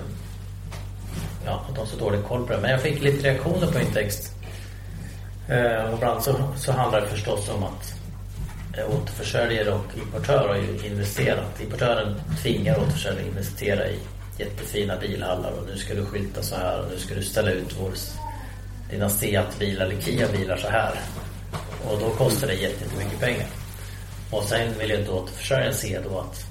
[1.46, 2.60] Ja, att de har så dålig koll på det.
[2.60, 4.32] Men jag fick lite reaktioner på min text.
[5.48, 7.94] Eh, och ibland så, så handlar det förstås om att
[8.78, 11.60] eh, återförsäljare och importör har ju investerat.
[11.60, 13.98] Importören tvingar återförsäljare att investera i
[14.38, 17.76] jättefina bilhallar och nu ska du skylta så här och nu ska du ställa ut
[17.80, 17.92] vår,
[18.90, 21.00] dina Seat-bilar eller Kia-bilar så här.
[21.88, 23.46] Och då kostar det jättemycket pengar.
[24.30, 26.46] Och sen vill ju inte återförsäljaren se då att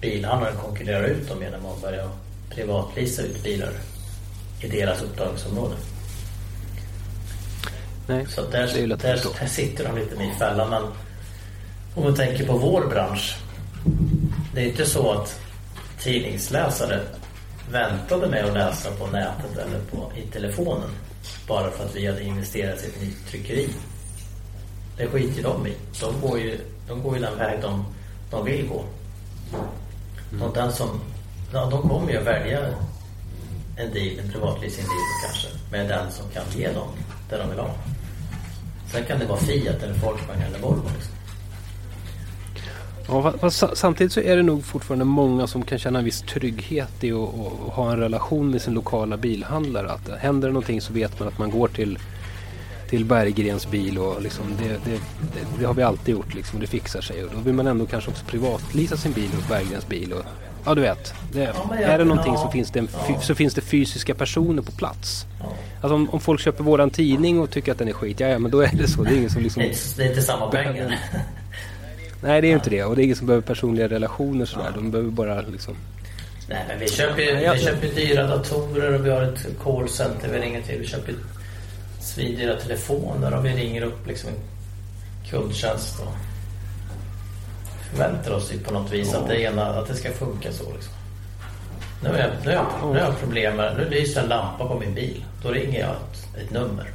[0.00, 2.10] bilhandlaren konkurrerar ut dem genom att börja
[2.50, 3.70] privatlisa ut bilar
[4.60, 5.74] i deras upptagningsområde.
[8.06, 8.96] Nej, Så där, där,
[9.40, 10.70] där sitter de lite i fällan.
[10.70, 10.82] Men
[11.94, 13.36] om man tänker på vår bransch.
[14.54, 15.40] Det är inte så att
[15.98, 17.00] tidningsläsare
[17.70, 20.90] väntade med att läsa på nätet eller på, i telefonen
[21.48, 23.68] bara för att vi hade investerat i ett nytt tryckeri.
[24.96, 25.74] Det skiter de i.
[26.00, 27.84] De går ju, de går ju den väg de,
[28.30, 28.84] de vill gå.
[30.44, 31.00] Och den som,
[31.52, 32.60] ja, de kommer ju att välja
[33.80, 36.88] en deal, en privatleasing deal kanske, med den som kan ge dem
[37.30, 37.70] det de vill ha.
[38.92, 40.88] Sen kan det vara Fiat eller Volkswagen eller Volvo.
[40.94, 41.14] Liksom.
[43.08, 47.04] Ja, fast samtidigt så är det nog fortfarande många som kan känna en viss trygghet
[47.04, 49.90] i att att- ha en relation med sin lokala bilhandlare.
[49.90, 51.98] Att händer det någonting så vet man att man går till,
[52.88, 54.90] till Berggrens bil och liksom det, det,
[55.34, 57.24] det, det har vi alltid gjort liksom det fixar sig.
[57.24, 60.12] Och då vill man ändå kanske också privatlisa sin bil hos Berggrens bil.
[60.12, 60.24] Och,
[60.64, 62.88] ja du vet, det, är det någonting så, finns det en,
[63.20, 65.26] så finns det fysiska personer på plats.
[65.80, 68.38] Alltså om, om folk köper våran tidning och tycker att den är skit, ja, ja
[68.38, 69.02] men då är det så.
[69.02, 69.62] Det är ingen som liksom...
[69.96, 70.98] Det är, inte- samma pengar.
[72.22, 74.72] Nej det är inte det och det är ingen som behöver personliga relationer sådär.
[74.74, 75.76] De behöver bara liksom...
[76.48, 80.38] Nej, men vi köper ju vi köper dyra datorer och vi har ett callcenter vi
[80.38, 80.78] ringer till.
[80.78, 81.14] Vi köper
[82.00, 84.30] svindyra telefoner och vi ringer upp liksom
[85.30, 86.29] kundtjänst och
[87.90, 90.72] förväntar oss ju på något vis att, det ena, att det ska funka så.
[90.72, 90.92] Liksom.
[92.02, 94.94] Nu har jag, nu jag, nu jag problem med Nu lyser en lampa på min
[94.94, 95.24] bil.
[95.42, 96.90] Då ringer jag ett, ett nummer.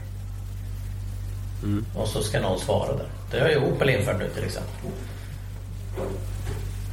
[1.96, 3.08] Och så ska någon svara där.
[3.32, 4.74] Det har ju Opel infört nu till exempel.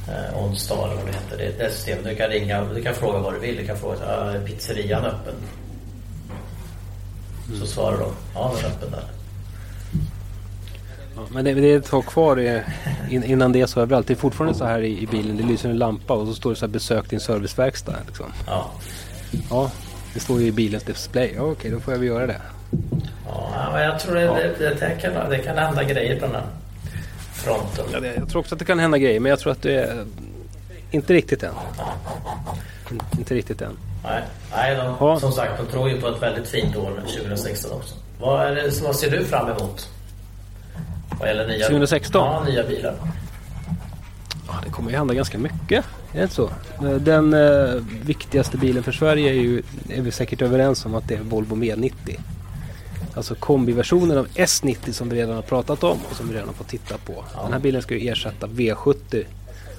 [0.09, 1.37] Eh, Onsdag eller vad det heter.
[1.37, 1.97] Det är ett det system.
[2.03, 3.57] Du kan ringa, du kan fråga vad du vill.
[3.57, 5.33] Du kan fråga, "Ah, är pizzerian öppen?
[7.59, 9.03] Så svarar de, ja den är öppen där.
[11.15, 12.61] Ja, men det, det är ett tag kvar i,
[13.09, 14.07] in, innan det är så överallt.
[14.07, 15.37] Det är fortfarande så här i, i bilen.
[15.37, 17.95] Det lyser en lampa och så står det så här besök din serviceverkstad.
[18.07, 18.25] Liksom.
[18.47, 18.71] Ja.
[19.49, 19.71] Ja,
[20.13, 21.33] det står ju i bilens display.
[21.35, 22.41] Ja, okej, då får jag väl göra det.
[23.27, 26.35] Ja, men jag tror det, det, det, det, kan, det kan hända grejer på den
[26.35, 26.43] här
[27.33, 27.85] fronten.
[27.93, 29.75] Ja, det, jag tror också att det kan hända grejer, men jag tror att det
[29.75, 30.05] är
[30.91, 31.53] inte riktigt än.
[32.91, 33.77] In- Inte riktigt än.
[34.03, 34.21] Nej,
[34.55, 35.19] nej de, Ja.
[35.19, 37.95] som sagt de tror ju på ett väldigt fint år 2016 också.
[38.19, 39.89] Vad, är det, vad ser du fram emot?
[41.23, 42.21] Vad gäller nya 2016?
[42.21, 42.95] Ja, nya bilar.
[44.47, 45.85] Ja, det kommer ju hända ganska mycket.
[46.13, 46.49] Är det inte så?
[46.99, 51.15] Den eh, viktigaste bilen för Sverige är ju, är vi säkert överens om att det
[51.15, 52.19] är Volvo V90.
[53.15, 56.55] Alltså kombiversionen av S90 som vi redan har pratat om och som vi redan har
[56.55, 57.23] fått titta på.
[57.43, 59.23] Den här bilen ska ju ersätta V70.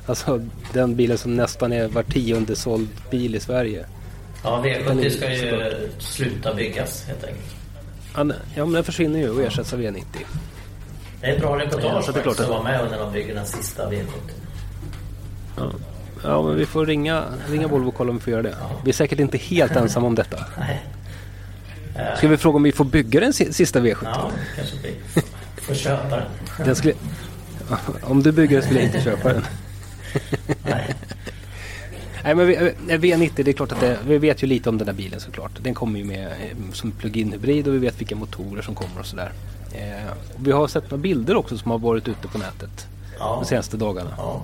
[0.07, 3.87] Alltså den bilen som nästan är var tionde såld bil i Sverige.
[4.44, 7.54] Ja, Den är V70 ska ju sluta byggas helt enkelt.
[8.14, 10.04] Ja, Ja men den försvinner ju och ersätts av V90.
[11.25, 13.13] Det är ett bra Ja, reportage så det är klart att vara med under de
[13.13, 14.05] bygger den sista V70.
[15.57, 15.73] Ja.
[16.23, 18.57] ja men vi får ringa, ringa Volvo och kolla om vi får göra det.
[18.85, 20.37] Vi är säkert inte helt ensamma om detta.
[20.59, 20.83] Nej.
[22.17, 23.97] Ska vi fråga om vi får bygga den si- sista V70?
[24.05, 24.95] Ja, kanske blir.
[25.57, 26.27] Får köpa den.
[26.65, 26.95] Den skulle...
[28.03, 29.45] Om du bygger den skulle jag inte köpa den.
[32.25, 32.35] Nej.
[32.35, 34.95] Men eh, V90 det är klart att det, vi vet ju lite om den där
[34.95, 35.51] bilen såklart.
[35.61, 39.01] Den kommer ju med eh, som plug-in hybrid och vi vet vilka motorer som kommer
[39.01, 39.33] och sådär.
[39.73, 42.87] Eh, och vi har sett några bilder också som har varit ute på nätet
[43.19, 43.37] Ja.
[43.43, 44.15] de senaste dagarna.
[44.17, 44.43] ja.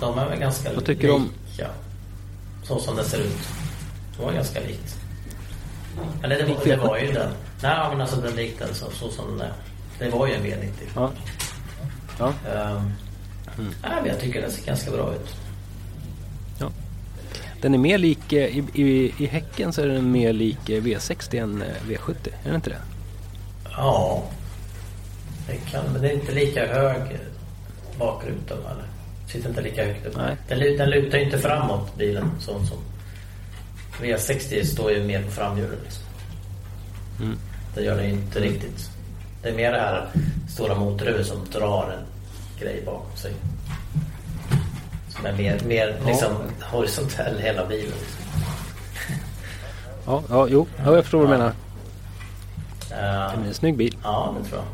[0.00, 1.68] De är väl ganska Vad tycker lika.
[2.64, 3.48] Så som det ser ut.
[4.18, 4.96] Det var ganska likt.
[6.22, 6.86] Eller det, var- det V70?
[6.86, 7.30] var ju den.
[7.62, 9.52] Nej men alltså den likt den så, så som den är.
[9.98, 10.70] Det var ju en V90.
[10.94, 11.10] Ja.
[12.18, 12.26] Ja.
[12.54, 12.92] Ehm,
[13.58, 13.72] Mm.
[13.82, 15.28] nej, men jag tycker den ser ganska bra ut.
[17.60, 20.82] Den är mer lik, eh, i, i, i häcken så är den mer lik eh,
[20.82, 22.28] V60 än eh, V70.
[22.42, 22.80] Är den inte det?
[23.64, 24.24] Ja.
[25.46, 27.18] Det kan, men det är inte lika hög
[27.98, 28.84] bakruta eller?
[29.28, 30.16] Sitter inte lika högt upp.
[30.16, 30.36] Nej.
[30.48, 32.78] Den, den lutar inte framåt bilen som, som
[34.00, 35.78] V60 står ju mer på framhjulen.
[35.84, 36.02] Liksom.
[37.20, 37.38] Mm.
[37.74, 38.90] Det gör den inte riktigt.
[39.42, 40.08] Det är mer det här
[40.48, 42.04] stora motorhuvudet som drar en
[42.60, 43.32] grej bakom sig.
[45.24, 47.92] Är mer, mer liksom horisontell hela bilen.
[50.06, 51.46] Ja, ja jo, ja, jag förstår vad du menar.
[52.90, 53.96] Ehm, Det är en snygg bil.
[54.02, 54.68] Ja, det tror jag.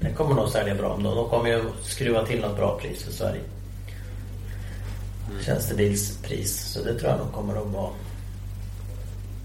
[0.00, 0.88] Den kommer nog sälja bra.
[0.96, 3.40] De, de kommer ju skruva till något bra pris för Sverige.
[5.44, 6.60] Tjänstebilspris.
[6.60, 7.90] Så det tror jag nog kommer att vara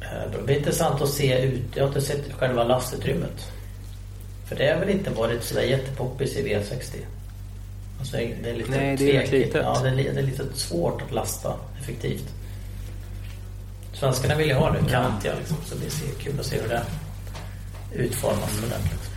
[0.02, 0.32] eh.
[0.32, 1.64] Det blir intressant att se ut.
[1.76, 3.52] Jag har inte sett själva lastutrymmet.
[4.48, 6.96] För det har väl inte varit sådär jättepoppis i V60.
[8.00, 9.48] Alltså det är lite Nej, det är rätt tvekigt.
[9.54, 9.62] litet.
[9.66, 12.26] Ja, det är, li- det är lite svårt att lasta effektivt.
[13.94, 15.58] Svenskarna vill ju ha det kantiga liksom.
[15.66, 16.84] Så det ser kul att se hur det
[17.96, 19.10] utformas ordentligt.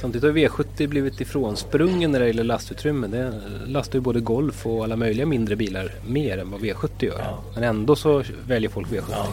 [0.00, 0.30] Samtidigt har
[0.64, 3.06] V70 blivit ifrånsprungen när det gäller lastutrymme.
[3.06, 3.32] Det
[3.66, 7.18] lastar ju både Golf och alla möjliga mindre bilar mer än vad V70 gör.
[7.18, 7.38] Ja.
[7.54, 9.02] Men ändå så väljer folk V70.
[9.10, 9.26] Ja.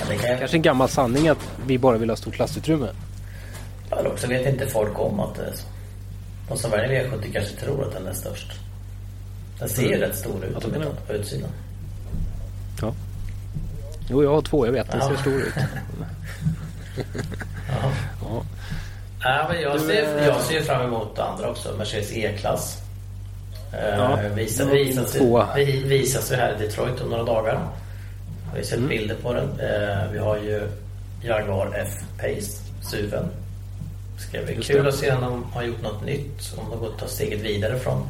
[0.00, 2.88] Ja, det kan, Kanske en gammal sanning att vi bara vill ha stort lastutrymme.
[3.90, 5.66] Eller också vet inte folk om att det är så.
[6.52, 8.52] De som väljer V70 kanske tror att den är störst.
[9.58, 11.50] Den ser ju rätt stor ut Ja, på utsidan.
[12.82, 12.94] Ja.
[14.08, 14.66] Jo, jag har två.
[14.66, 14.90] Jag vet.
[14.90, 15.08] Den Ja.
[15.08, 15.54] ser stor ut.
[17.68, 17.92] Ja.
[18.22, 18.42] Ja.
[19.24, 21.74] Ja, men jag, ser, eh, jag ser fram emot andra också.
[21.78, 22.78] Mercedes E-klass.
[23.72, 25.48] Ja, Eh, var min visas, tvåa.
[25.56, 27.60] vi- visas ju här i Detroit om några dagar.
[28.52, 28.88] Vi har sett Mm.
[28.88, 29.48] bilder på den.
[29.60, 30.68] Eh, vi har ju
[31.22, 33.28] Jaguar F-Pace, SUVen.
[34.28, 34.88] Ska bli Just kul det.
[34.88, 36.54] att se om de har gjort något nytt.
[36.56, 38.06] Om de går ta steget vidare från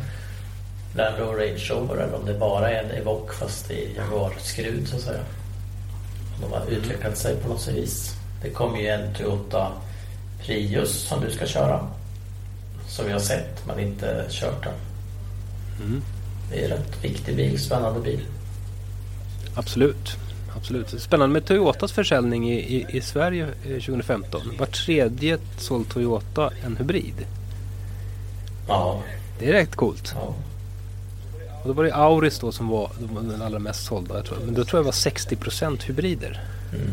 [0.95, 4.97] Land Rover Range Rover eller om det bara är en Evoque fast i Jaguar-skrud så
[4.97, 5.21] att säga.
[6.37, 8.15] Om de har utvecklat sig på något vis.
[8.43, 9.73] Det kommer ju en Toyota
[10.41, 11.89] Prius som du ska köra.
[12.89, 14.75] Som vi har sett men inte kört den.
[15.83, 16.03] Mm.
[16.51, 18.21] Det är en rätt viktig bil, spännande bil.
[19.55, 20.17] Absolut.
[20.57, 21.03] Absolut.
[21.03, 24.41] Spännande med Toyotas försäljning i, i, i Sverige eh, 2015.
[24.59, 27.27] Var tredje såld Toyota en hybrid.
[28.69, 29.03] Ja,
[29.39, 30.13] Det är rätt coolt.
[30.15, 30.35] ja.
[31.63, 32.91] Och då var det Auris då som var
[33.31, 34.17] den allra mest sålda.
[34.17, 34.39] Jag tror.
[34.45, 36.41] Men då tror jag det var 60% hybrider.
[36.75, 36.91] Mm.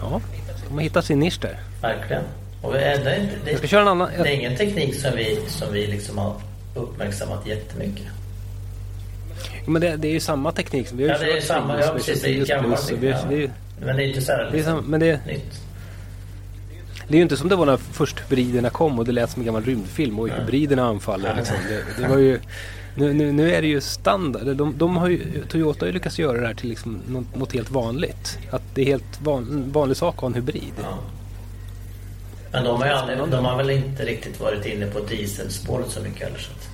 [0.00, 0.20] Ja,
[0.68, 1.58] de har hittat sin nisch där.
[1.82, 2.22] verkligen.
[2.62, 4.08] Och det, är, det, är inte- Jag ska det, köra en annan.
[4.22, 6.34] det är ingen teknik som vi, som vi liksom har
[6.74, 8.06] uppmärksammat jättemycket.
[9.66, 10.88] Men det, det är ju samma teknik.
[10.88, 11.80] som Vi har Ja, det är samma.
[11.80, 12.22] Ja, precis.
[12.22, 13.18] Det är och vi- Ja.
[13.28, 13.50] det är ju-
[13.84, 15.60] Men det är inte så här det är liksom, samma- Men det, nytt.
[17.08, 19.42] det är ju inte som det var när först hybriderna kom och det lät som
[19.42, 21.34] en gammal rymdfilm och hybriderna anfaller.
[21.36, 21.56] Liksom.
[21.68, 22.40] Det, det var ju,
[22.94, 24.56] nu, nu, nu är det ju standard.
[24.56, 27.52] De, de har ju, Toyota har ju lyckats göra det här till liksom något, något
[27.52, 28.38] helt vanligt.
[28.50, 30.72] Att det är helt van, vanlig sak att ha en hybrid.
[30.82, 30.98] Ja.
[32.52, 36.22] Men de har, aldrig, de har väl inte riktigt varit inne på dieselspåret så mycket
[36.22, 36.38] heller.
[36.38, 36.68] Så att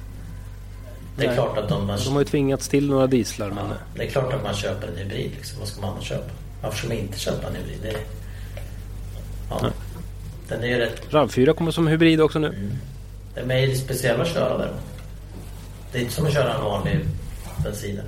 [1.16, 1.36] det är Nej.
[1.36, 3.48] klart att de, man, De har ju tvingats till några dieslar.
[3.50, 5.30] Men, ja, det är klart att man köper en hybrid.
[5.36, 5.58] Liksom.
[5.58, 6.30] Vad ska man annars köpa?
[6.62, 7.78] Varför ska man inte köpa en hybrid?
[7.82, 7.96] Det,
[9.50, 9.70] ja.
[10.48, 11.10] Den är ju rätt...
[11.10, 12.70] RAV4 kommer som hybrid också nu.
[13.34, 14.72] Den är ju speciell att köra där.
[15.92, 16.98] Det är inte som att köra en vanlig
[17.64, 18.06] bensinare.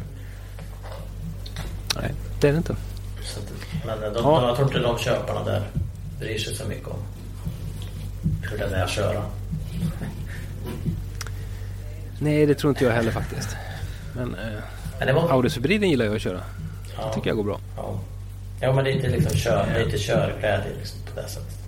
[1.97, 2.77] Nej, det är det inte.
[3.25, 3.47] Så att,
[3.87, 4.47] men de, Ja.
[4.47, 5.63] jag tror inte de köparna där
[6.21, 6.99] bryr sig så mycket om
[8.51, 9.23] hur den är att köra.
[12.23, 13.57] Nej, det tror inte jag heller faktiskt.
[14.17, 14.37] Men
[15.07, 15.31] eh, var...
[15.31, 16.41] Auris-hybriden gillar jag att köra.
[16.97, 17.07] Ja.
[17.07, 17.61] Det tycker jag går bra.
[17.77, 18.01] Ja.
[18.61, 21.59] ja, men det är inte liksom kör, det är inte körglädje liksom på det sättet.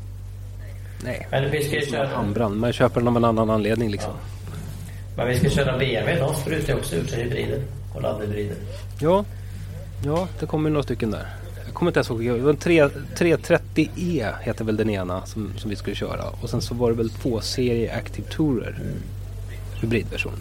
[1.05, 2.57] Nej, Men vi ska köra, handbrand.
[2.57, 4.13] Man köper den av en annan anledning liksom.
[5.17, 6.21] men vi ska köra BMW.
[6.21, 7.63] De sprutar också ut sig hybrider
[7.95, 8.57] och laddhybrider.
[9.01, 9.25] Ja,
[10.05, 11.27] ja det kommer några stycken där.
[11.65, 12.25] Jag kommer inte ens ihåg.
[12.25, 16.25] Det var en 3, 330E heter väl den ena som, som vi skulle köra.
[16.43, 18.79] Och sen så var det väl två serie Active Tourer.
[19.81, 20.33] Hybridversion.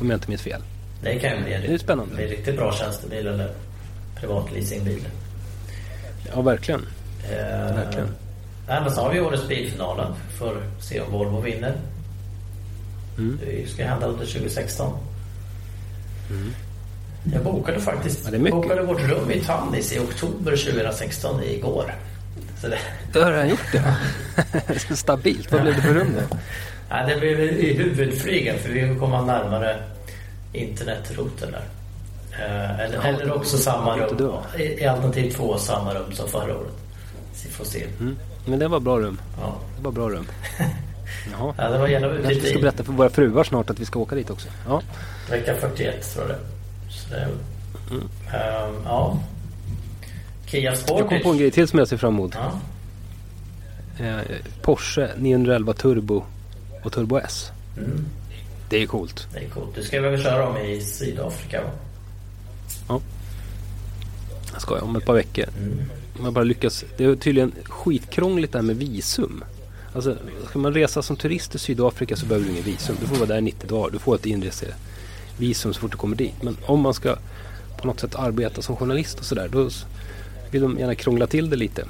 [0.00, 0.62] Om jag inte minns fel.
[1.02, 2.14] Det kan ju bli en, Det är spännande.
[2.14, 3.50] bli en riktigt bra tjänstebil eller
[4.20, 5.08] privatleasingbil.
[6.34, 6.86] Ja, verkligen.
[7.30, 8.08] Eh, Verkligen.
[8.68, 10.12] Nej, men så har vi årets bilfinalen.
[10.38, 11.74] Får se om Volvo vinner.
[13.18, 13.38] Mm.
[13.46, 14.92] Det ska hända under 2016.
[17.32, 21.94] Jag bokade faktiskt Ja, det är bokade vårt rum i Tannis i oktober 2016 igår.
[22.60, 22.78] Så det,
[23.12, 24.96] Det har han gjort det.
[24.96, 25.52] Stabilt.
[25.52, 26.36] Vad blev det för rum då?
[26.92, 29.76] nej, det blev i huvudflygen för vi kommer komma närmare
[30.52, 31.64] internetrouten där.
[32.32, 34.34] Eh, eller, Ja, eller också samma rum.
[34.58, 36.72] I, I alternativ två samma rum som förra året.
[37.34, 37.84] Så vi får se.
[38.00, 38.16] Mm.
[38.46, 39.20] Men det var bra rum.
[39.40, 39.54] Ja.
[39.76, 40.26] Det var bra rum.
[41.32, 41.54] Jaha.
[41.58, 43.84] Ja, det var gärna Kanske vi lite ska berätta för våra fruar snart att vi
[43.84, 44.48] ska åka dit också.
[44.68, 44.82] Ja.
[45.30, 46.36] vecka 41 tror jag
[47.10, 47.28] det.
[47.90, 48.08] Mm.
[48.32, 49.18] Ehm, ja.
[50.46, 51.00] Kia Sportage.
[51.00, 52.34] Jag kom på en grej till som jag ser fram emot.
[52.34, 54.04] Ja.
[54.04, 54.16] Eh,
[54.62, 56.24] Porsche 911 Turbo
[56.82, 57.50] och Turbo S.
[57.78, 58.04] Mm,
[58.68, 59.26] Det är coolt.
[59.32, 59.74] det är coolt.
[59.74, 63.00] Du ska väl köra dem i Sydafrika va?
[64.52, 65.44] Jag ska jag om ett par veckor.
[65.58, 65.78] Mm.
[66.18, 66.84] Om jag bara lyckas.
[66.96, 69.44] Det är tydligen skitkrångligt det här med visum.
[69.94, 70.16] Alltså,
[70.48, 72.96] ska man resa som turist till Sydafrika så behöver du ingen visum.
[73.00, 73.90] Du får vara där i 90 dagar.
[73.90, 76.42] Du får ett inresevisum så fort du kommer dit.
[76.42, 77.16] Men om man ska
[77.80, 79.48] på något sätt arbeta som journalist och sådär.
[79.52, 79.70] Då
[80.50, 81.82] vill de gärna krångla till det lite.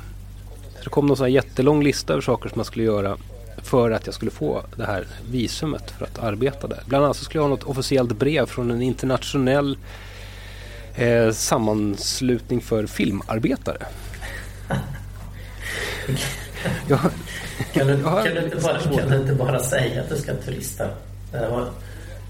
[0.78, 3.16] Så det kom någon sån här jättelång lista över saker som man skulle göra
[3.62, 6.82] för att jag skulle få det här visumet för att arbeta där.
[6.86, 9.78] Bland annat så skulle jag ha något officiellt brev från en internationell
[10.94, 13.86] eh, sammanslutning för filmarbetare.
[16.88, 16.98] jag,
[17.72, 20.34] Kan du, Ja, kan, du inte bara, kan du inte bara säga att du ska
[20.34, 20.88] turista?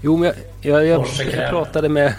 [0.01, 2.13] Jo, men jag, jag, jag, jag pratade med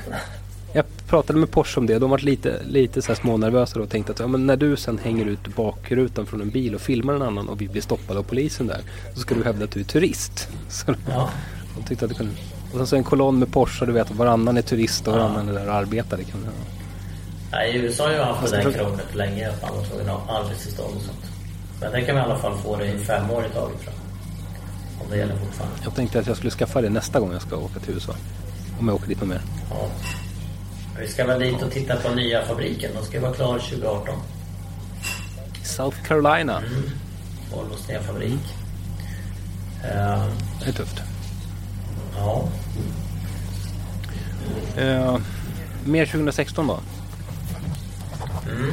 [0.74, 1.98] jag pratade med Porsche om det.
[1.98, 4.98] De var lite, lite så här smånervösa och tänkte att ja, men när du sen
[4.98, 8.22] hänger ut bakrutan från en bil och filmar en annan och vi blir stoppade av
[8.22, 8.80] polisen där.
[9.14, 10.48] Så ska du hävda att du är turist.
[10.68, 11.30] Så ja.
[11.76, 12.32] de tyckte att det kunde...
[12.72, 13.86] Och sen så en kolonn med Porsche.
[13.86, 16.16] Du vet varannan är turist och varannan är där och arbetar.
[16.16, 16.50] Det kan, ja.
[17.52, 19.48] Nej, USA har ju haft det där krånglet länge.
[19.48, 21.24] Att man var tvungen att ha arbetstillstånd och sånt.
[21.80, 23.94] Men det kan vi i alla fall få det i fem år i taget tror
[23.94, 25.04] jag.
[25.04, 25.76] Om det gäller fortfarande.
[25.84, 28.12] Jag tänkte att jag skulle skaffa det nästa gång jag ska åka till USA.
[28.80, 29.40] Om jag åker dit med mer.
[29.70, 29.88] Ja.
[31.00, 32.90] Vi ska väl dit och titta på nya fabriken.
[32.94, 34.14] Den ska vara klar 2018.
[35.62, 36.62] South Carolina.
[37.54, 38.40] Volvos nya fabrik.
[39.84, 40.24] Eh,
[40.64, 41.02] Det är tufft.
[42.16, 42.48] ja.
[44.78, 45.18] Uh,
[45.84, 46.80] mer 2016 då?
[48.50, 48.70] Mm.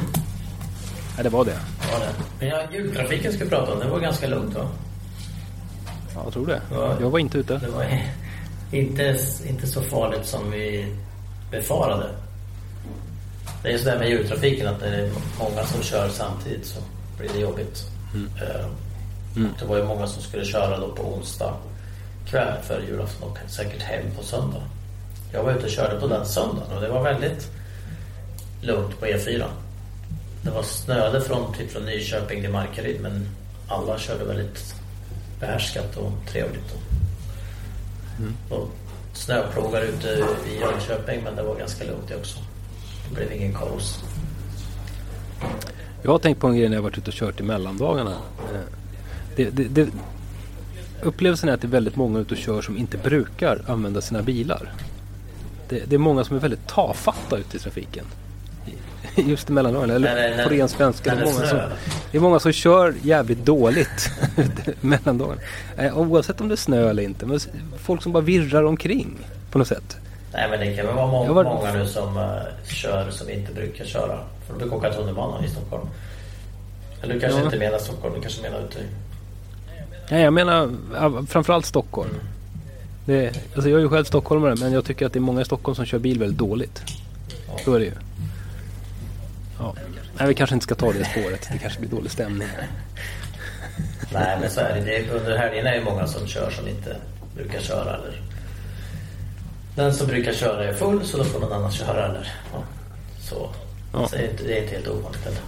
[1.16, 1.58] Ja, det var det.
[1.92, 2.08] Ja, det.
[2.38, 3.78] Men ja, jultrafiken ska vi prata om.
[3.80, 4.68] Det var ganska lugnt va?
[6.14, 6.60] Ja, jag tror det.
[6.70, 6.96] Ja.
[7.00, 7.58] Jag var inte ute.
[7.58, 7.84] Det var
[8.72, 10.86] inte, inte så farligt som vi
[11.52, 12.06] befarade.
[13.62, 16.80] Det är ju sådär med jultrafiken att det är många som kör samtidigt så
[17.18, 17.84] blir det jobbigt.
[18.14, 18.30] Mm.
[18.42, 18.66] Eh,
[19.36, 19.50] Mm.
[19.58, 21.54] Det var ju många som skulle köra då på onsdag
[22.26, 24.62] kväll för julafton och säkert hem på söndag.
[25.32, 27.50] Jag var ute och körde på den söndagen och det var väldigt
[28.60, 29.44] lugnt på E4.
[30.42, 33.28] Det var snöde från, typ från Nyköping till Markaryd men
[33.68, 34.74] alla körde väldigt
[35.40, 36.74] behärskat och trevligt.
[38.18, 38.36] Mm.
[38.48, 38.68] Och
[39.12, 40.08] snöplogar ute
[40.48, 42.38] i Jönköping men det var ganska lugnt det också.
[43.08, 44.04] Det blev ingen kaos.
[46.02, 48.16] Jag har tänkt på en grej när jag varit ute och kört i mellandagarna.
[48.38, 48.60] Eh,
[49.36, 49.88] det, det, det,
[51.02, 54.22] upplevelsen är att det är väldigt många ute och kör som inte brukar använda sina
[54.22, 54.72] bilar.
[55.68, 58.04] Det, det är många som är väldigt tafatta ute i trafiken.
[59.28, 61.14] Just i mellandagarna, eller på ren svenska.
[61.14, 61.58] Det är, många som,
[62.10, 64.10] det är många som kör jävligt dåligt
[64.80, 65.40] mellandagarna.
[65.76, 67.26] Eh, oavsett om det är snö eller inte.
[67.26, 67.40] Men
[67.78, 69.18] folk som bara virrar omkring
[69.50, 69.96] på något sätt.
[70.32, 71.44] Nej men det kan väl vara många, var...
[71.44, 72.24] många nu som uh,
[72.66, 74.18] kör som inte brukar köra.
[74.46, 75.86] För de brukar åka tunnelbana i Stockholm.
[77.02, 77.44] Eller du kanske ja.
[77.44, 78.78] inte menar Stockholm, du kanske menar ute.
[80.10, 80.70] Nej jag menar
[81.26, 82.10] framförallt Stockholm.
[82.10, 82.22] Mm.
[83.04, 85.44] Det, alltså jag är ju själv stockholmare men jag tycker att det är många i
[85.44, 86.82] Stockholm som kör bil väldigt dåligt.
[87.48, 87.58] Ja.
[87.64, 87.92] Så är det ju.
[89.62, 89.74] Ja.
[90.18, 91.48] Nej, vi kanske inte ska ta det spåret.
[91.52, 92.48] Det kanske blir dålig stämning.
[94.12, 94.80] Nej, men så är det.
[94.80, 96.96] det under helgen är det många som kör som inte
[97.34, 97.96] brukar köra.
[97.96, 98.22] Eller
[99.76, 102.06] den som brukar köra är full så då får någon annan köra.
[102.06, 102.62] Eller, ja.
[103.20, 103.50] Så,
[103.92, 104.08] ja.
[104.08, 105.26] så det, är inte, det är inte helt ovanligt.
[105.26, 105.40] Eller,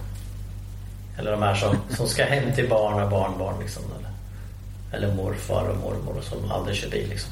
[1.17, 3.59] eller de här som, som ska hem till barn och barnbarn.
[3.59, 4.11] Liksom, eller,
[4.97, 7.09] eller morfar och mormor som aldrig kör bil.
[7.09, 7.31] Liksom.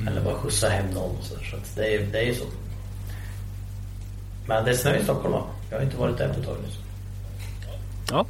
[0.00, 0.08] Mm.
[0.08, 1.16] Eller bara skjutsa hem någon.
[1.22, 2.44] Så, så det, är, det är så.
[4.46, 5.42] Men det är snö i Stockholm va?
[5.70, 6.68] Jag har inte varit där på ett tag nu.
[8.10, 8.26] Ja,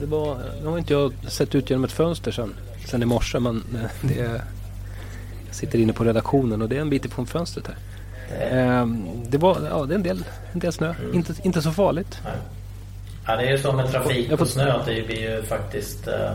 [0.00, 2.54] det var, nu har inte jag sett ut genom ett fönster sen,
[2.86, 3.64] sen i morse men
[4.02, 4.42] det är,
[5.46, 7.76] jag sitter inne på redaktionen och det är en bit ifrån fönstret här.
[8.28, 10.94] Det, ehm, det var, ja det är en del, en del snö.
[11.00, 11.14] Mm.
[11.14, 12.20] Inte, inte så farligt.
[12.24, 12.32] Nej.
[13.26, 16.08] Ja, det är ju så med trafik och snö att det blir ju faktiskt...
[16.08, 16.30] Eh,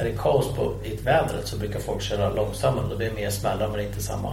[0.00, 2.86] är det kaos på, i vädret så brukar folk köra långsammare.
[2.90, 4.32] Då blir det mer smällar men inte samma,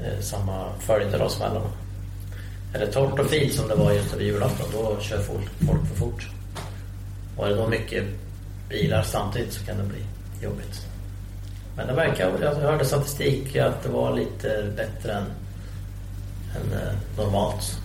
[0.00, 1.66] eh, samma följder av smällarna.
[2.74, 5.86] Är det torrt och fint som det var just över julafton då kör folk, folk
[5.88, 6.28] för fort.
[7.36, 8.04] Och är det då mycket
[8.68, 10.04] bilar samtidigt så kan det bli
[10.42, 10.86] jobbigt.
[11.76, 15.24] Men det verkar, jag hörde statistik att det var lite bättre än,
[16.56, 17.78] än eh, normalt.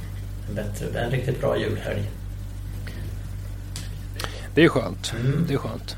[0.49, 2.11] En, bättre, en riktigt bra julhelg.
[4.55, 5.13] Det är skönt.
[5.19, 5.45] Mm.
[5.47, 5.95] Det är skönt.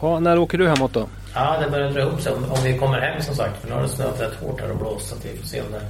[0.00, 1.08] Ja, när åker du hemåt då?
[1.34, 2.32] Ja, det börjar dra ihop sig.
[2.32, 3.60] Om, om vi kommer hem som sagt.
[3.60, 5.08] För nu har det snöat rätt hårt här och blåst.
[5.08, 5.80] Så vi får se om det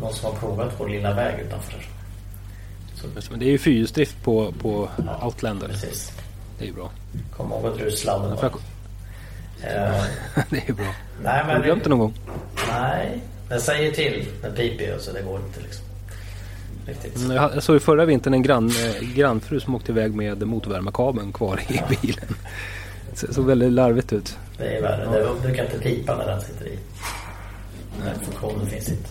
[0.00, 1.86] någon som har provat vår lilla väg utanför.
[2.94, 3.06] Så.
[3.30, 5.68] Men det är ju fyrhjulsdrift på, på ja, Outlander.
[5.68, 6.12] Precis.
[6.58, 6.90] Det är ju bra.
[7.36, 8.46] Kom ihåg att ut sladden bara.
[8.46, 8.54] Uh,
[10.50, 10.94] det är ju bra.
[11.22, 12.14] Nej, men har du glömt det någon gång?
[12.68, 14.26] Nej, den säger till.
[14.42, 15.84] Den piper ju så det går inte liksom.
[16.86, 17.16] Riktigt.
[17.16, 21.32] Mm, jag såg ju förra vintern en grann, eh, grannfru som åkte iväg med motorvärmarkabeln
[21.32, 22.34] kvar i bilen.
[23.20, 24.38] Det såg väldigt larvigt ut.
[24.58, 25.18] Det är värre.
[25.18, 25.34] Ja.
[25.34, 26.78] Det brukar inte pipa när den sitter i.
[28.04, 29.08] Den funktionen finns inte.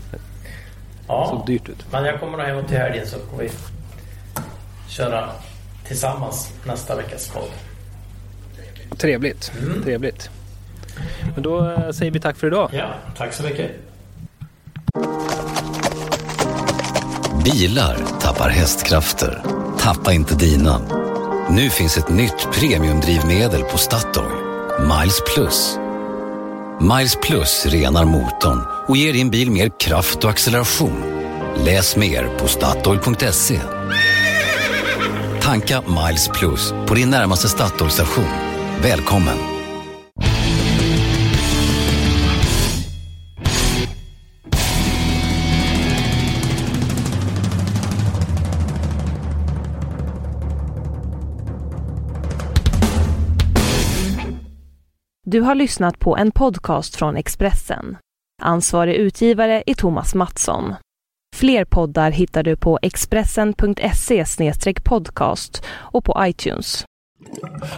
[1.09, 1.85] Ja, såg dyrt ut.
[1.91, 3.51] Men jag kommer nog hem till helgen så får vi
[4.87, 5.29] köra
[5.87, 7.49] tillsammans nästa veckas podd.
[8.97, 9.51] Trevligt.
[9.61, 9.83] Mm.
[9.83, 10.29] Trevligt.
[11.33, 12.69] Men då eh, säger vi tack för idag.
[12.73, 13.71] Ja, tack så mycket.
[17.43, 19.41] Bilar tappar hästkrafter.
[19.79, 20.81] Tappa inte dina.
[21.49, 24.31] Nu finns ett nytt premiumdrivmedel på Statoil.
[24.79, 25.78] Miles Plus.
[26.81, 31.03] Miles Plus renar motorn och ger din bil mer kraft och acceleration.
[31.65, 33.59] Läs mer på Statoil.se.
[35.41, 38.29] Tanka Miles Plus på din närmaste Statoil-station.
[38.81, 39.58] Välkommen!
[55.39, 57.97] Du har lyssnat på en podcast från Expressen.
[58.41, 60.75] Ansvarig utgivare är Thomas Mattsson.
[61.35, 64.25] Fler poddar hittar du på expressen.se
[64.83, 66.85] podcast och på iTunes.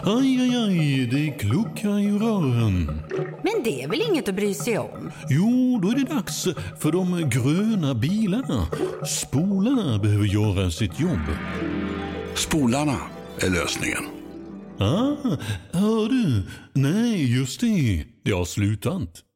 [0.04, 3.02] Aj, aj, aj, det kluckar i rören.
[3.42, 5.10] Men det är väl inget att bry sig om?
[5.28, 6.44] Jo, då är det dags
[6.80, 8.66] för de gröna bilarna.
[9.06, 11.26] Spolarna behöver göra sitt jobb.
[12.34, 12.98] Spolarna
[13.40, 14.21] är lösningen.
[14.82, 15.36] Ah,
[15.72, 16.42] hör du?
[16.72, 18.04] Nej, just det.
[18.22, 19.22] Det har slutat.